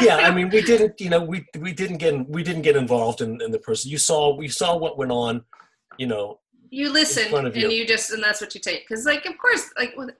[0.00, 3.20] Yeah, I mean, we didn't, you know, we we didn't get we didn't get involved
[3.20, 3.90] in, in the person.
[3.90, 5.44] You saw we saw what went on,
[5.98, 6.40] you know.
[6.70, 7.68] you listen front and you.
[7.68, 10.10] you just and that's what you take because like of course like with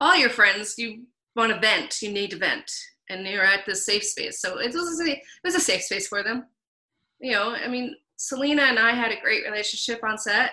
[0.00, 1.04] all your friends you
[1.36, 2.70] want to vent you need to vent
[3.08, 6.08] and you're at this safe space so it was a, it was a safe space
[6.08, 6.44] for them
[7.22, 10.52] you know i mean selena and i had a great relationship on set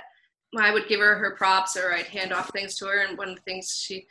[0.58, 3.30] i would give her her props or i'd hand off things to her and one
[3.30, 4.06] of the things she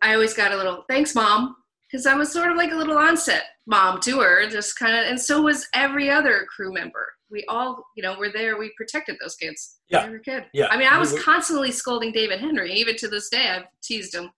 [0.00, 1.56] i always got a little thanks mom
[1.90, 5.06] because I was sort of like a little onset mom to her, just kind of,
[5.06, 7.12] and so was every other crew member.
[7.30, 8.58] We all, you know, were there.
[8.58, 9.78] We protected those kids.
[9.88, 10.08] Yeah.
[10.08, 10.44] Were kid.
[10.52, 10.66] Yeah.
[10.70, 12.72] I mean, I was constantly scolding David Henry.
[12.72, 14.30] Even to this day, I've teased him,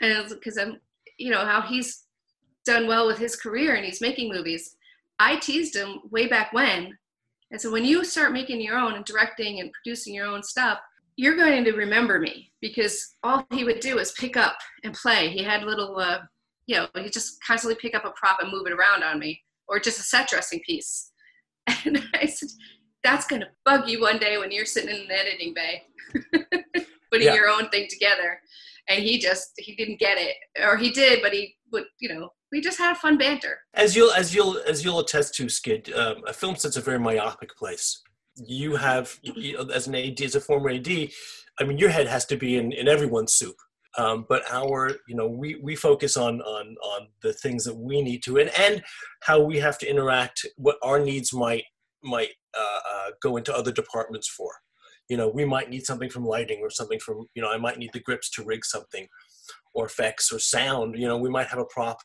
[0.00, 0.80] and because I'm,
[1.18, 2.04] you know, how he's
[2.64, 4.76] done well with his career and he's making movies.
[5.22, 6.98] I teased him way back when,
[7.52, 10.80] and so when you start making your own and directing and producing your own stuff,
[11.16, 15.28] you're going to remember me because all he would do is pick up and play.
[15.28, 16.18] He had little, uh,
[16.66, 19.40] you know, he just constantly pick up a prop and move it around on me,
[19.68, 21.12] or just a set dressing piece.
[21.84, 22.48] And I said,
[23.04, 25.82] "That's going to bug you one day when you're sitting in an editing bay,
[27.12, 27.34] putting Yeah.
[27.34, 28.40] your own thing together."
[28.88, 32.30] And he just he didn't get it, or he did, but he would, you know,
[32.52, 33.58] we just had fun banter.
[33.74, 36.98] As you'll as you'll as you'll attest to, Skid, um, a film set's a very
[36.98, 38.02] myopic place.
[38.36, 39.18] You have,
[39.74, 40.88] as an AD, as a former AD,
[41.58, 43.56] I mean, your head has to be in, in everyone's soup.
[43.98, 48.00] Um, but our, you know, we, we focus on on on the things that we
[48.00, 48.82] need to, and and
[49.22, 51.64] how we have to interact, what our needs might
[52.02, 54.50] might uh, uh, go into other departments for.
[55.08, 57.78] You know, we might need something from lighting or something from, you know, I might
[57.78, 59.06] need the grips to rig something,
[59.74, 60.96] or effects or sound.
[60.96, 61.98] You know, we might have a prop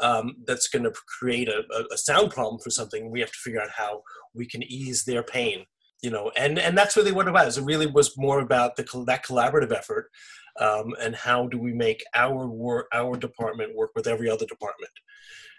[0.00, 3.10] um, that's going to create a, a, sound problem for something.
[3.10, 4.02] We have to figure out how
[4.34, 5.64] we can ease their pain.
[6.02, 7.58] You know, and and that's really what it was.
[7.58, 10.10] It really was more about the that collaborative effort,
[10.58, 14.90] um, and how do we make our work, our department work with every other department.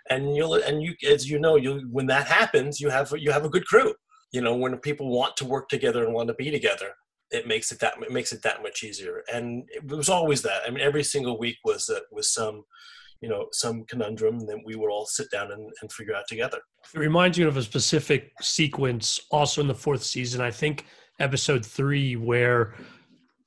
[0.10, 3.46] And you'll and you as you know, you when that happens, you have you have
[3.46, 3.94] a good crew.
[4.34, 6.90] You know, when people want to work together and want to be together,
[7.34, 9.24] it makes it that it makes it that much easier.
[9.34, 10.62] And it was always that.
[10.66, 12.64] I mean, every single week was uh, was some
[13.22, 16.60] you know some conundrum that we would all sit down and, and figure out together
[16.94, 20.86] It reminds me of a specific sequence also in the fourth season, I think
[21.20, 22.76] episode three, where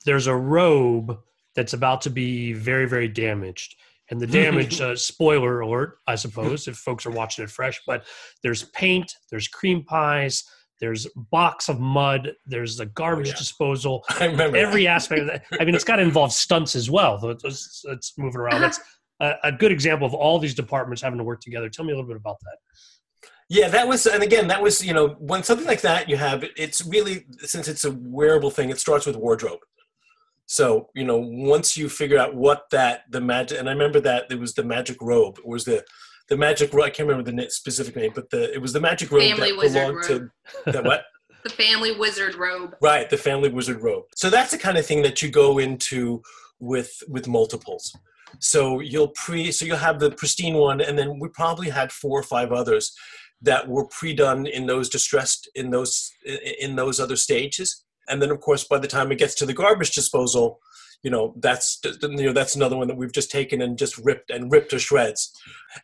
[0.05, 1.19] there's a robe
[1.55, 3.77] that's about to be very, very damaged.
[4.11, 8.05] And the damage, uh, spoiler alert, I suppose, if folks are watching it fresh, but
[8.43, 10.45] there's paint, there's cream pies,
[10.81, 13.37] there's box of mud, there's the garbage oh, yeah.
[13.37, 14.91] disposal, i remember every that.
[14.91, 15.45] aspect of that.
[15.61, 17.19] I mean, it's got to involve stunts as well.
[17.45, 18.61] It's, it's moving around.
[18.61, 18.81] That's
[19.21, 21.69] a, a good example of all these departments having to work together.
[21.69, 23.29] Tell me a little bit about that.
[23.49, 26.45] yeah that was and again that was you know when something like that you have
[26.57, 29.61] it's really since it's a wearable thing it starts with wardrobe
[30.47, 34.25] so you know once you figure out what that the magic and i remember that
[34.31, 35.85] it was the magic robe it was the
[36.29, 39.11] the magic robe i can't remember the specific name but the it was the magic
[39.11, 40.05] robe Family that belonged robe.
[40.07, 40.31] to
[40.73, 41.05] that what
[41.45, 42.75] The family wizard robe.
[42.81, 44.05] Right, the family wizard robe.
[44.17, 46.21] So that's the kind of thing that you go into
[46.59, 47.95] with with multiples.
[48.41, 52.19] So you'll pre so you'll have the pristine one, and then we probably had four
[52.19, 52.93] or five others
[53.43, 56.11] that were pre-done in those distressed in those
[56.61, 57.85] in those other stages.
[58.09, 60.61] And then of course by the time it gets to the garbage disposal,
[61.03, 64.31] you know that's you know that's another one that we've just taken and just ripped
[64.31, 65.33] and ripped to shreds.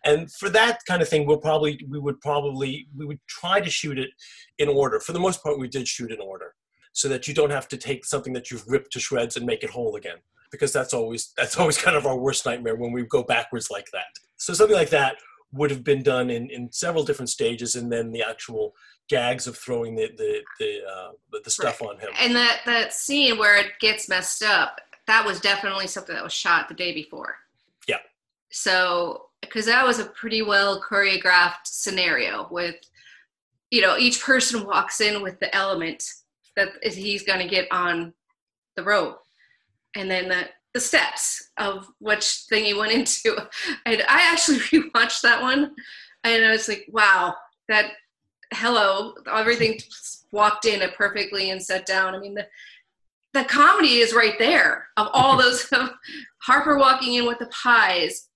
[0.05, 3.71] And for that kind of thing, we'll probably we would probably we would try to
[3.71, 4.11] shoot it
[4.59, 5.01] in order.
[5.01, 6.55] For the most part, we did shoot in order
[6.93, 9.63] so that you don't have to take something that you've ripped to shreds and make
[9.63, 10.19] it whole again
[10.51, 13.87] because that's always that's always kind of our worst nightmare when we go backwards like
[13.93, 14.07] that
[14.37, 15.17] so something like that
[15.53, 18.75] would have been done in, in several different stages and then the actual
[19.09, 21.11] gags of throwing the the the, uh,
[21.45, 25.41] the, stuff on him And that that scene where it gets messed up, that was
[25.41, 27.37] definitely something that was shot the day before.
[27.89, 27.99] Yeah.
[28.51, 32.77] So, because that was a pretty well choreographed scenario with,
[33.71, 36.05] you know, each person walks in with the element
[36.57, 38.15] that he's going to get on
[38.77, 39.21] the rope,
[39.97, 42.93] and then the the steps of which thing he went
[43.25, 43.37] into.
[43.87, 45.75] And I actually rewatched that one,
[46.25, 47.35] and I was like, wow,
[47.69, 47.93] that
[48.55, 49.79] hello, everything
[50.33, 52.15] walked in it perfectly and sat down.
[52.15, 52.47] I mean, the
[53.35, 55.67] the comedy is right there of all those
[56.43, 58.29] Harper walking in with the pies,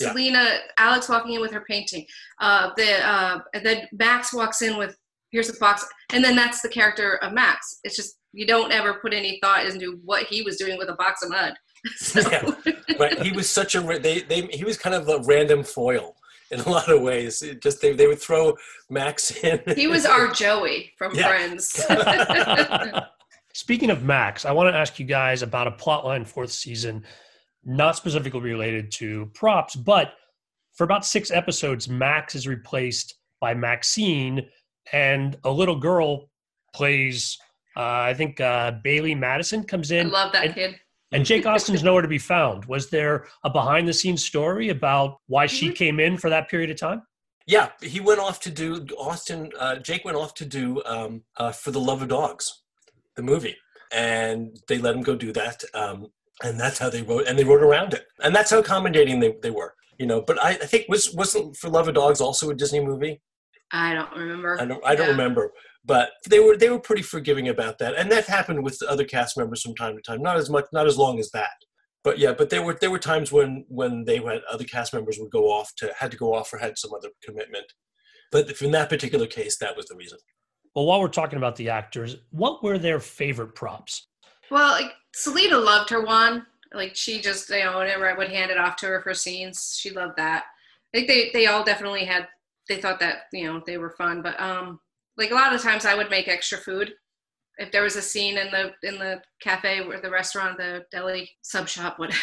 [0.00, 0.12] Yeah.
[0.12, 2.06] Selena, Alex walking in with her painting,
[2.40, 4.96] uh, the uh, and then Max walks in with
[5.30, 7.80] here's the box, and then that's the character of Max.
[7.84, 10.94] It's just you don't ever put any thought into what he was doing with a
[10.94, 11.54] box of mud.
[11.96, 12.50] So, Yeah.
[12.98, 16.16] right he was such a they, they he was kind of a random foil
[16.50, 18.54] in a lot of ways it just they, they would throw
[18.90, 21.28] max in he was our Joey from Yeah.
[21.28, 21.86] Friends.
[23.52, 27.04] Speaking of Max, I want to ask you guys about a plotline fourth season,
[27.64, 30.12] not specifically related to props, but
[30.74, 34.46] for about six episodes, Max is replaced by Maxine,
[34.92, 36.30] and a little girl
[36.72, 37.36] plays.
[37.76, 40.06] Uh, I think uh, Bailee Madison comes in.
[40.06, 40.80] I love that and, kid.
[41.12, 42.64] And Jake Austin's nowhere to be found.
[42.66, 45.76] Was there a behind-the-scenes story about why she Mhm.
[45.76, 47.02] came in for that period of time?
[47.46, 49.50] Yeah, he went off to do Austin.
[49.58, 52.62] Uh, Jake went off to do um, uh, for the love of dogs,
[53.16, 53.56] the movie,
[53.90, 55.64] and they let him go do that.
[55.74, 56.08] Um,
[56.44, 59.34] and that's how they wrote, and they wrote around it, and that's how accommodating they,
[59.42, 59.74] they were.
[59.98, 60.22] you know.
[60.22, 63.20] But I, I think was wasn't For Love of Dogs also a Disney movie?
[63.72, 64.58] I don't remember.
[64.60, 65.12] I don't I don't Yeah.
[65.12, 65.52] remember,
[65.84, 69.36] but they were they were pretty forgiving about that, and that happened with other cast
[69.36, 70.22] members from time to time.
[70.22, 71.56] Not as much, not as long as that,
[72.04, 72.32] but yeah.
[72.32, 75.50] But there were there were times when when they had other cast members would go
[75.50, 77.66] off to had to go off or had some other commitment.
[78.30, 80.18] But in that particular case, that was the reason.
[80.74, 84.06] Well, while we're talking about the actors, what were their favorite props?
[84.50, 86.42] Well, like Selena loved her wand.
[86.72, 89.76] Like she just, you know, whenever I would hand it off to her for scenes,
[89.80, 90.44] she loved that.
[90.94, 92.28] I think they they all definitely had.
[92.68, 94.78] They thought that you know they were fun, but um,
[95.16, 96.94] like a lot of times I would make extra food.
[97.58, 101.30] If there was a scene in the in the cafe or the restaurant, the deli
[101.42, 102.18] sub shop, whatever,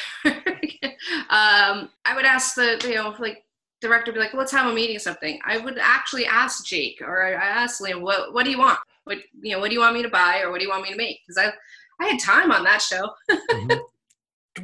[1.30, 3.44] um, I would ask the you know like
[3.82, 7.34] director be like, "What time I'm eating something?" I would actually ask Jake or I
[7.34, 8.80] asked Liam, "What what do you want?
[9.04, 9.60] What you know?
[9.60, 11.20] What do you want me to buy or what do you want me to make?"
[11.26, 11.54] Because I
[12.04, 13.10] I had time on that show.
[13.52, 13.80] Mhm.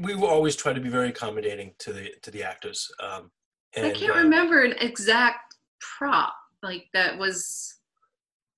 [0.01, 2.91] We will always try to be very accommodating to the to the actors.
[2.99, 3.29] Um,
[3.75, 7.72] and, I can't uh, remember an exact prop like that was.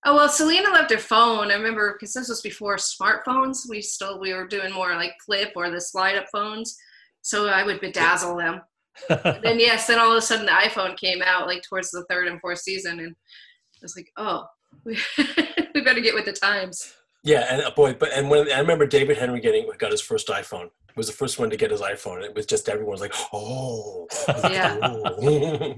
[0.08, 1.50] Oh well, Selena left her phone.
[1.52, 3.68] I remember because this was before smartphones.
[3.68, 6.78] We still we were doing more like flip or the slide up phones.
[7.24, 8.62] So I would bedazzle them.
[9.44, 12.28] then yes, then all of a sudden the iPhone came out like towards the third
[12.28, 14.46] and fourth season, and I was like, oh,
[14.86, 14.98] we,
[15.74, 16.94] we better get with the times.
[17.24, 20.28] Yeah, and uh, boy, but and when I remember David Henry getting got his first
[20.28, 22.24] iPhone, was the first one to get his iPhone.
[22.24, 24.08] It was just everyone was like, "Oh,
[24.50, 24.78] Yeah.
[24.82, 25.76] oh."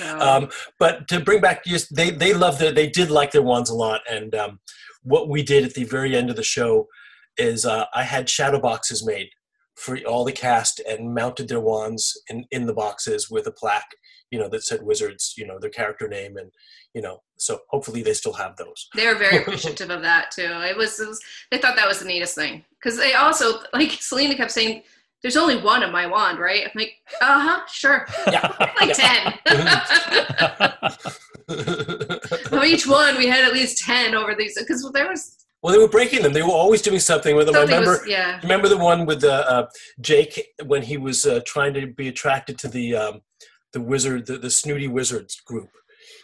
[0.00, 0.48] So, um,
[0.78, 3.74] but to bring back, just they they loved their they did like their wands a
[3.74, 4.60] lot, and um,
[5.02, 6.88] what we did at the very end of the show
[7.36, 9.28] is uh, I had shadow boxes made
[9.76, 13.94] for all the cast and mounted their wands in in the boxes with a plaque,
[14.30, 16.50] you know, that said Wizards, you know, their character name, and
[16.94, 18.88] you know, so hopefully they still have those.
[18.94, 20.42] they were very appreciative of that too.
[20.42, 21.20] It was, it was
[21.50, 24.82] they thought that was the neatest thing because they also like Selena kept saying,
[25.22, 29.34] "There's only one of my wand, right?" I'm like, "Uh huh, sure, Yeah, like ten.
[32.58, 35.80] of each one, we had at least ten over these because there was Well, they
[35.80, 36.32] were breaking them.
[36.32, 37.56] They were always doing something with them.
[37.56, 37.92] I remember.
[37.92, 39.66] was yeah Remember the one with the uh,
[40.00, 43.22] Jake when he was uh, trying to be attracted to the um,
[43.72, 45.70] the wizard, the, the snooty wizards group.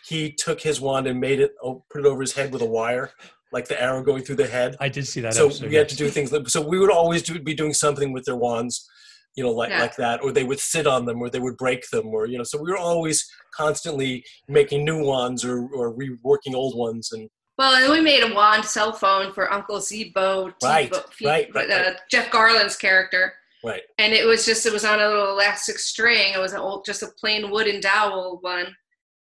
[0.07, 2.67] He took his wand and made it, oh, put it over his head with a
[2.67, 3.11] wire,
[3.53, 4.77] like the arrow going through the head.
[4.81, 5.35] I did see that.
[5.35, 5.91] so episode, we had yes.
[5.93, 6.33] to do things.
[6.33, 8.89] Like, so we would always do, be doing something with their wands,
[9.37, 9.81] you know, like Yeah.
[9.83, 12.39] like that, or they would sit on them, or they would break them, or you
[12.39, 12.45] know.
[12.45, 13.25] So we were always
[13.55, 17.29] constantly making new wands or or reworking old ones, and
[17.59, 21.71] Well, and we made a wand cell phone for Uncle Kelbo, Right, T-Bo- right, right,
[21.71, 23.33] uh, Jeff Garlin's character.
[23.65, 23.83] right.
[23.99, 26.85] and it was just it was on a little elastic string it was an old
[26.85, 28.67] just a plain wooden dowel one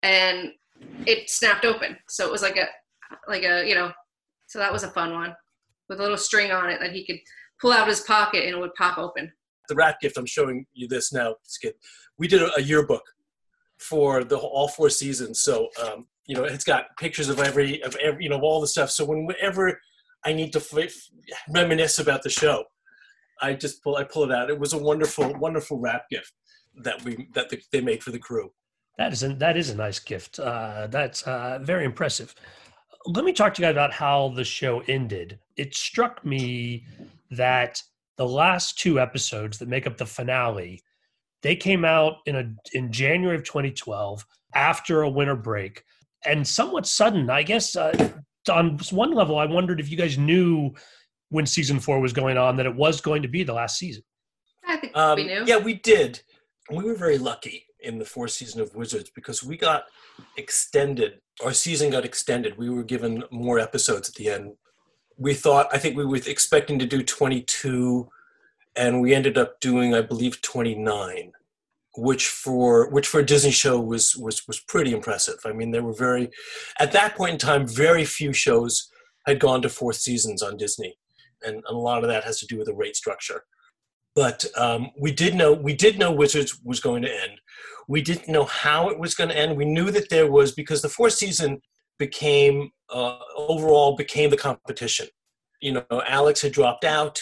[0.03, 0.51] and
[1.05, 2.68] it snapped open so it was like a
[3.28, 3.91] like a you know
[4.52, 5.34] so that was a fun one
[5.88, 7.20] with a little string on it that he could
[7.62, 9.32] pull out of his pocket and it would pop open.
[9.70, 11.74] The rat gift i'm showing you this now skid.
[12.18, 13.04] We did a, a yearbook
[13.78, 15.41] for the all four seasons.
[15.41, 18.68] So um, you know it's got pictures of every of every you know all the
[18.68, 18.89] stuff.
[18.91, 19.80] So whenever
[20.26, 21.10] i need to f-
[21.49, 22.64] reminisce about the show
[23.41, 24.49] i just pull i pull it out.
[24.49, 26.34] It was a wonderful wonderful wrap gift
[26.84, 28.52] that we that the, they made for the crew.
[28.97, 30.39] That is a, that is a nice gift.
[30.39, 32.36] Uh, that's uh, very impressive.
[33.06, 35.39] Let me talk to you guys about how the show ended.
[35.58, 36.86] It struck me
[37.32, 37.82] that
[38.18, 40.84] the last two episodes that make up the finale,
[41.41, 45.84] they came out in a in January of 2012 after a winter break,
[46.26, 47.30] and somewhat sudden.
[47.30, 48.10] I guess uh,
[48.52, 50.72] on one level, I wondered if you guys knew
[51.30, 54.04] when season four was going on that it was going to be the last season.
[54.68, 56.22] i think Um, we knew Yeah, we did.
[56.70, 59.86] We were very lucky in the fourth season of Wizards because we got
[60.38, 61.19] extended.
[61.43, 62.57] Our season got extended.
[62.57, 64.53] We were given more episodes at the end.
[65.17, 68.07] We thought, I think we were expecting to do 22,
[68.75, 71.32] and we ended up doing, I believe, 29,
[71.97, 75.39] which for which for a Disney show was was was pretty impressive.
[75.45, 76.29] I mean, there were very,
[76.79, 78.89] at that point in time, very few shows
[79.25, 80.97] had gone to fourth seasons on Disney,
[81.43, 83.43] and a lot of that has to do with the rate structure
[84.16, 87.39] but um, we did know we did know Wizards was going to end.
[87.88, 89.57] We didn't know how it was going to end.
[89.57, 91.62] We knew that there was because the fourth season
[91.97, 95.07] became uh, overall became the competition.
[95.62, 97.22] You know, Alex had dropped out,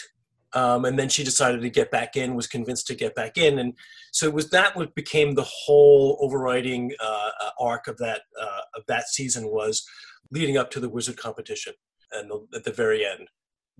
[0.54, 2.34] um, and then she decided to get back in.
[2.34, 3.74] Was convinced to get back in, and
[4.12, 8.60] so it was that what became the whole overriding uh, uh, arc of that uh,
[8.74, 9.84] of that season was
[10.32, 11.72] leading up to the Wizard competition
[12.12, 13.28] and the, at the very end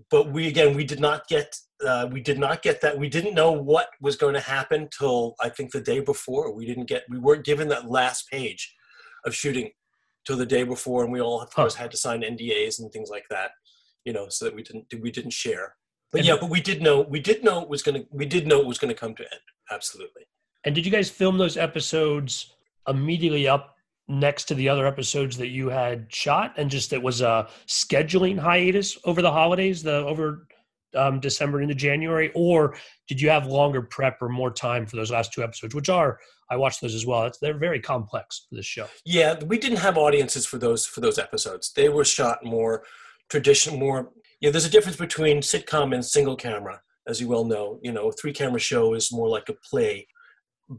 [0.09, 3.33] but we again we did not get uh, we did not get that we didn't
[3.33, 7.03] know what was going to happen till i think the day before we didn't get
[7.09, 8.73] we weren't given that last page
[9.25, 9.69] of shooting
[10.25, 11.63] till the day before and we all of Huh.
[11.63, 13.51] course had to sign ndas and things like that
[14.05, 15.75] you know so that we didn't we didn't share
[16.11, 18.43] But And- yeah, but we did know we did know it was gonna we did
[18.47, 19.45] know it was gonna come to end.
[19.77, 20.23] Absolutely.
[20.65, 22.31] And did you guys film those episodes
[22.87, 23.65] immediately up
[24.11, 28.37] next to the other episodes that you had shot, and just it was a scheduling
[28.37, 30.47] hiatus over the holidays, the over
[30.95, 32.75] um, December into January, or
[33.07, 36.19] did you have longer prep or more time for those last two episodes, which are
[36.51, 37.23] I watched those as well.
[37.23, 38.87] It's, they're very complex for this show.
[39.05, 41.71] Yeah, we didn't have audiences for those for those episodes.
[41.73, 42.83] They were shot more
[43.29, 44.11] tradition, more.
[44.41, 47.79] Yeah, there's a difference between sitcom and single camera, as you well know.
[47.81, 50.07] You know, a three camera show is more like a play.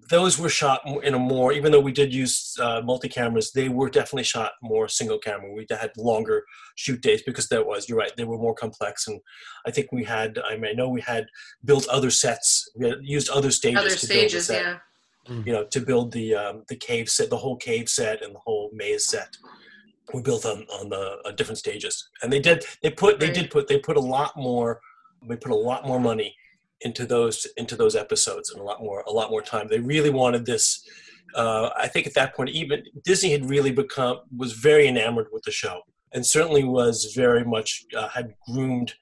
[0.09, 3.69] Those were shot in a more, even though we did use uh, multi cameras, they
[3.69, 5.53] were definitely shot more single camera.
[5.53, 6.45] We had longer
[6.77, 9.07] shoot days because that was, you're right, they were more complex.
[9.07, 9.21] And
[9.67, 11.27] I think we had, I mean, I know we had
[11.65, 13.79] built other sets, we had used other stages.
[13.81, 15.43] Other to build the stages, set yeah.
[15.45, 18.41] you know, to build the um, the cave set, the whole cave set, and the
[18.41, 19.37] whole maze set.
[20.15, 22.65] We built on on the uh, different stages, and they did.
[22.83, 23.21] They put.
[23.21, 23.35] They Right.
[23.35, 23.69] did put.
[23.69, 24.81] They put a lot more.
[25.29, 26.35] They put a lot more money
[26.85, 29.69] into those into those episodes, and a lot more a lot more time.
[29.69, 30.87] They really wanted this.
[31.35, 35.43] Uh, I think at that point, even Disney had really become was very enamored with
[35.45, 35.81] the show,
[36.13, 38.95] and certainly was very much uh, had groomed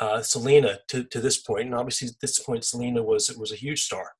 [0.00, 1.66] uh, Selena to, to this point.
[1.66, 4.12] And obviously, at this point, Selena was was a huge star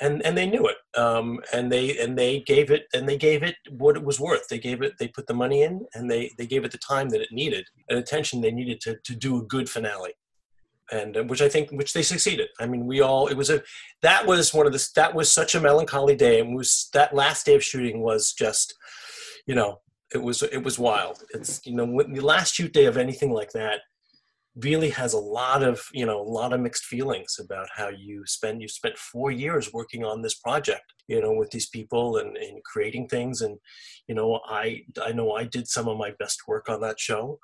[0.00, 3.42] and and they knew it um, and they and they gave it and they gave
[3.42, 6.30] it what it was worth they gave it they put the money in and they
[6.38, 9.38] they gave it the time that it needed and attention they needed to to do
[9.38, 10.12] a good finale
[10.92, 12.48] and uh, which i think which they succeeded.
[12.60, 13.62] I mean we all it was a
[14.02, 17.46] that was one of the that was such a melancholy day and was that last
[17.46, 18.74] day of shooting was just
[19.46, 19.80] you know
[20.14, 21.24] it was it was wild.
[21.34, 23.80] It's you know when the last shoot day of anything like that
[24.56, 28.22] really has a lot of you know a lot of mixed feelings about how you
[28.26, 32.36] spend you spent four years working on this project you know with these people and,
[32.36, 33.40] and creating things.
[33.40, 33.58] And
[34.08, 37.38] you know i i know i did some of my best work on that show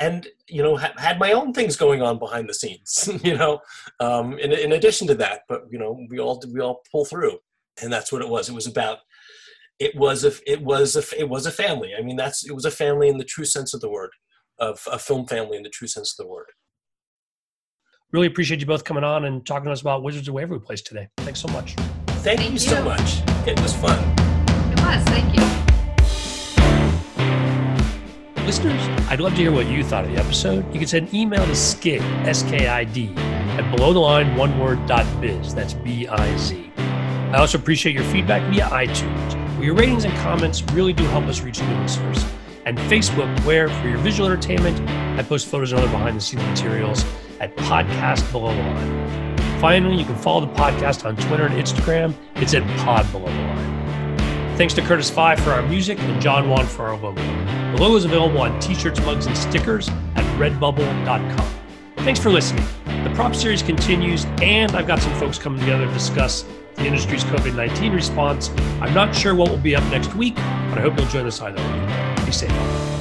[0.00, 3.60] and you know ha- had my own things going on behind the scenes you know
[4.00, 7.38] um, in, in addition to that but you know we all we all pull through
[7.82, 8.98] and that's what it was it was about
[9.78, 12.64] it was a it was a it was a family i mean that's it was
[12.64, 14.10] a family in the true sense of the word
[14.58, 16.46] of a film family in the true sense of the word
[18.10, 20.80] Really appreciate you both coming on and talking to us about Wizards of Waverly Place
[20.80, 21.08] today.
[21.18, 21.74] Thanks so much.
[22.06, 23.20] Thank, Thank you so much.
[23.46, 23.98] It was fun.
[24.72, 25.04] It was.
[25.04, 25.67] Thank you.
[28.48, 28.80] Listeners,
[29.10, 30.64] I'd love to hear what you thought of the episode.
[30.72, 35.04] You can send an email to skid, S-K-I-D, at below the line one word dot
[35.20, 35.54] biz.
[35.54, 36.72] That's B-I-Z.
[36.78, 41.26] I also appreciate your feedback via iTunes, where your ratings and comments really do help
[41.26, 42.24] us reach new listeners.
[42.64, 44.80] And Facebook, where for your visual entertainment,
[45.20, 47.04] I post photos and other behind the scenes materials
[47.40, 49.36] at Podcast Below the Line.
[49.60, 52.14] Finally, you can follow the podcast on Twitter and Instagram.
[52.36, 54.56] It's at Pod Below the Line.
[54.56, 57.37] Thanks to Curtis Five for our music and John Wan for our logo.
[57.74, 61.48] The logo is available on t-shirts, mugs, and stickers at redbubble.com.
[61.98, 62.64] Thanks for listening.
[63.04, 66.44] The prop series continues, and I've got some folks coming together to discuss
[66.74, 68.50] the industry's COVID-19 response.
[68.80, 71.40] I'm not sure what will be up next week, but I hope you'll join us
[71.40, 72.24] either way.
[72.24, 72.97] Be safe.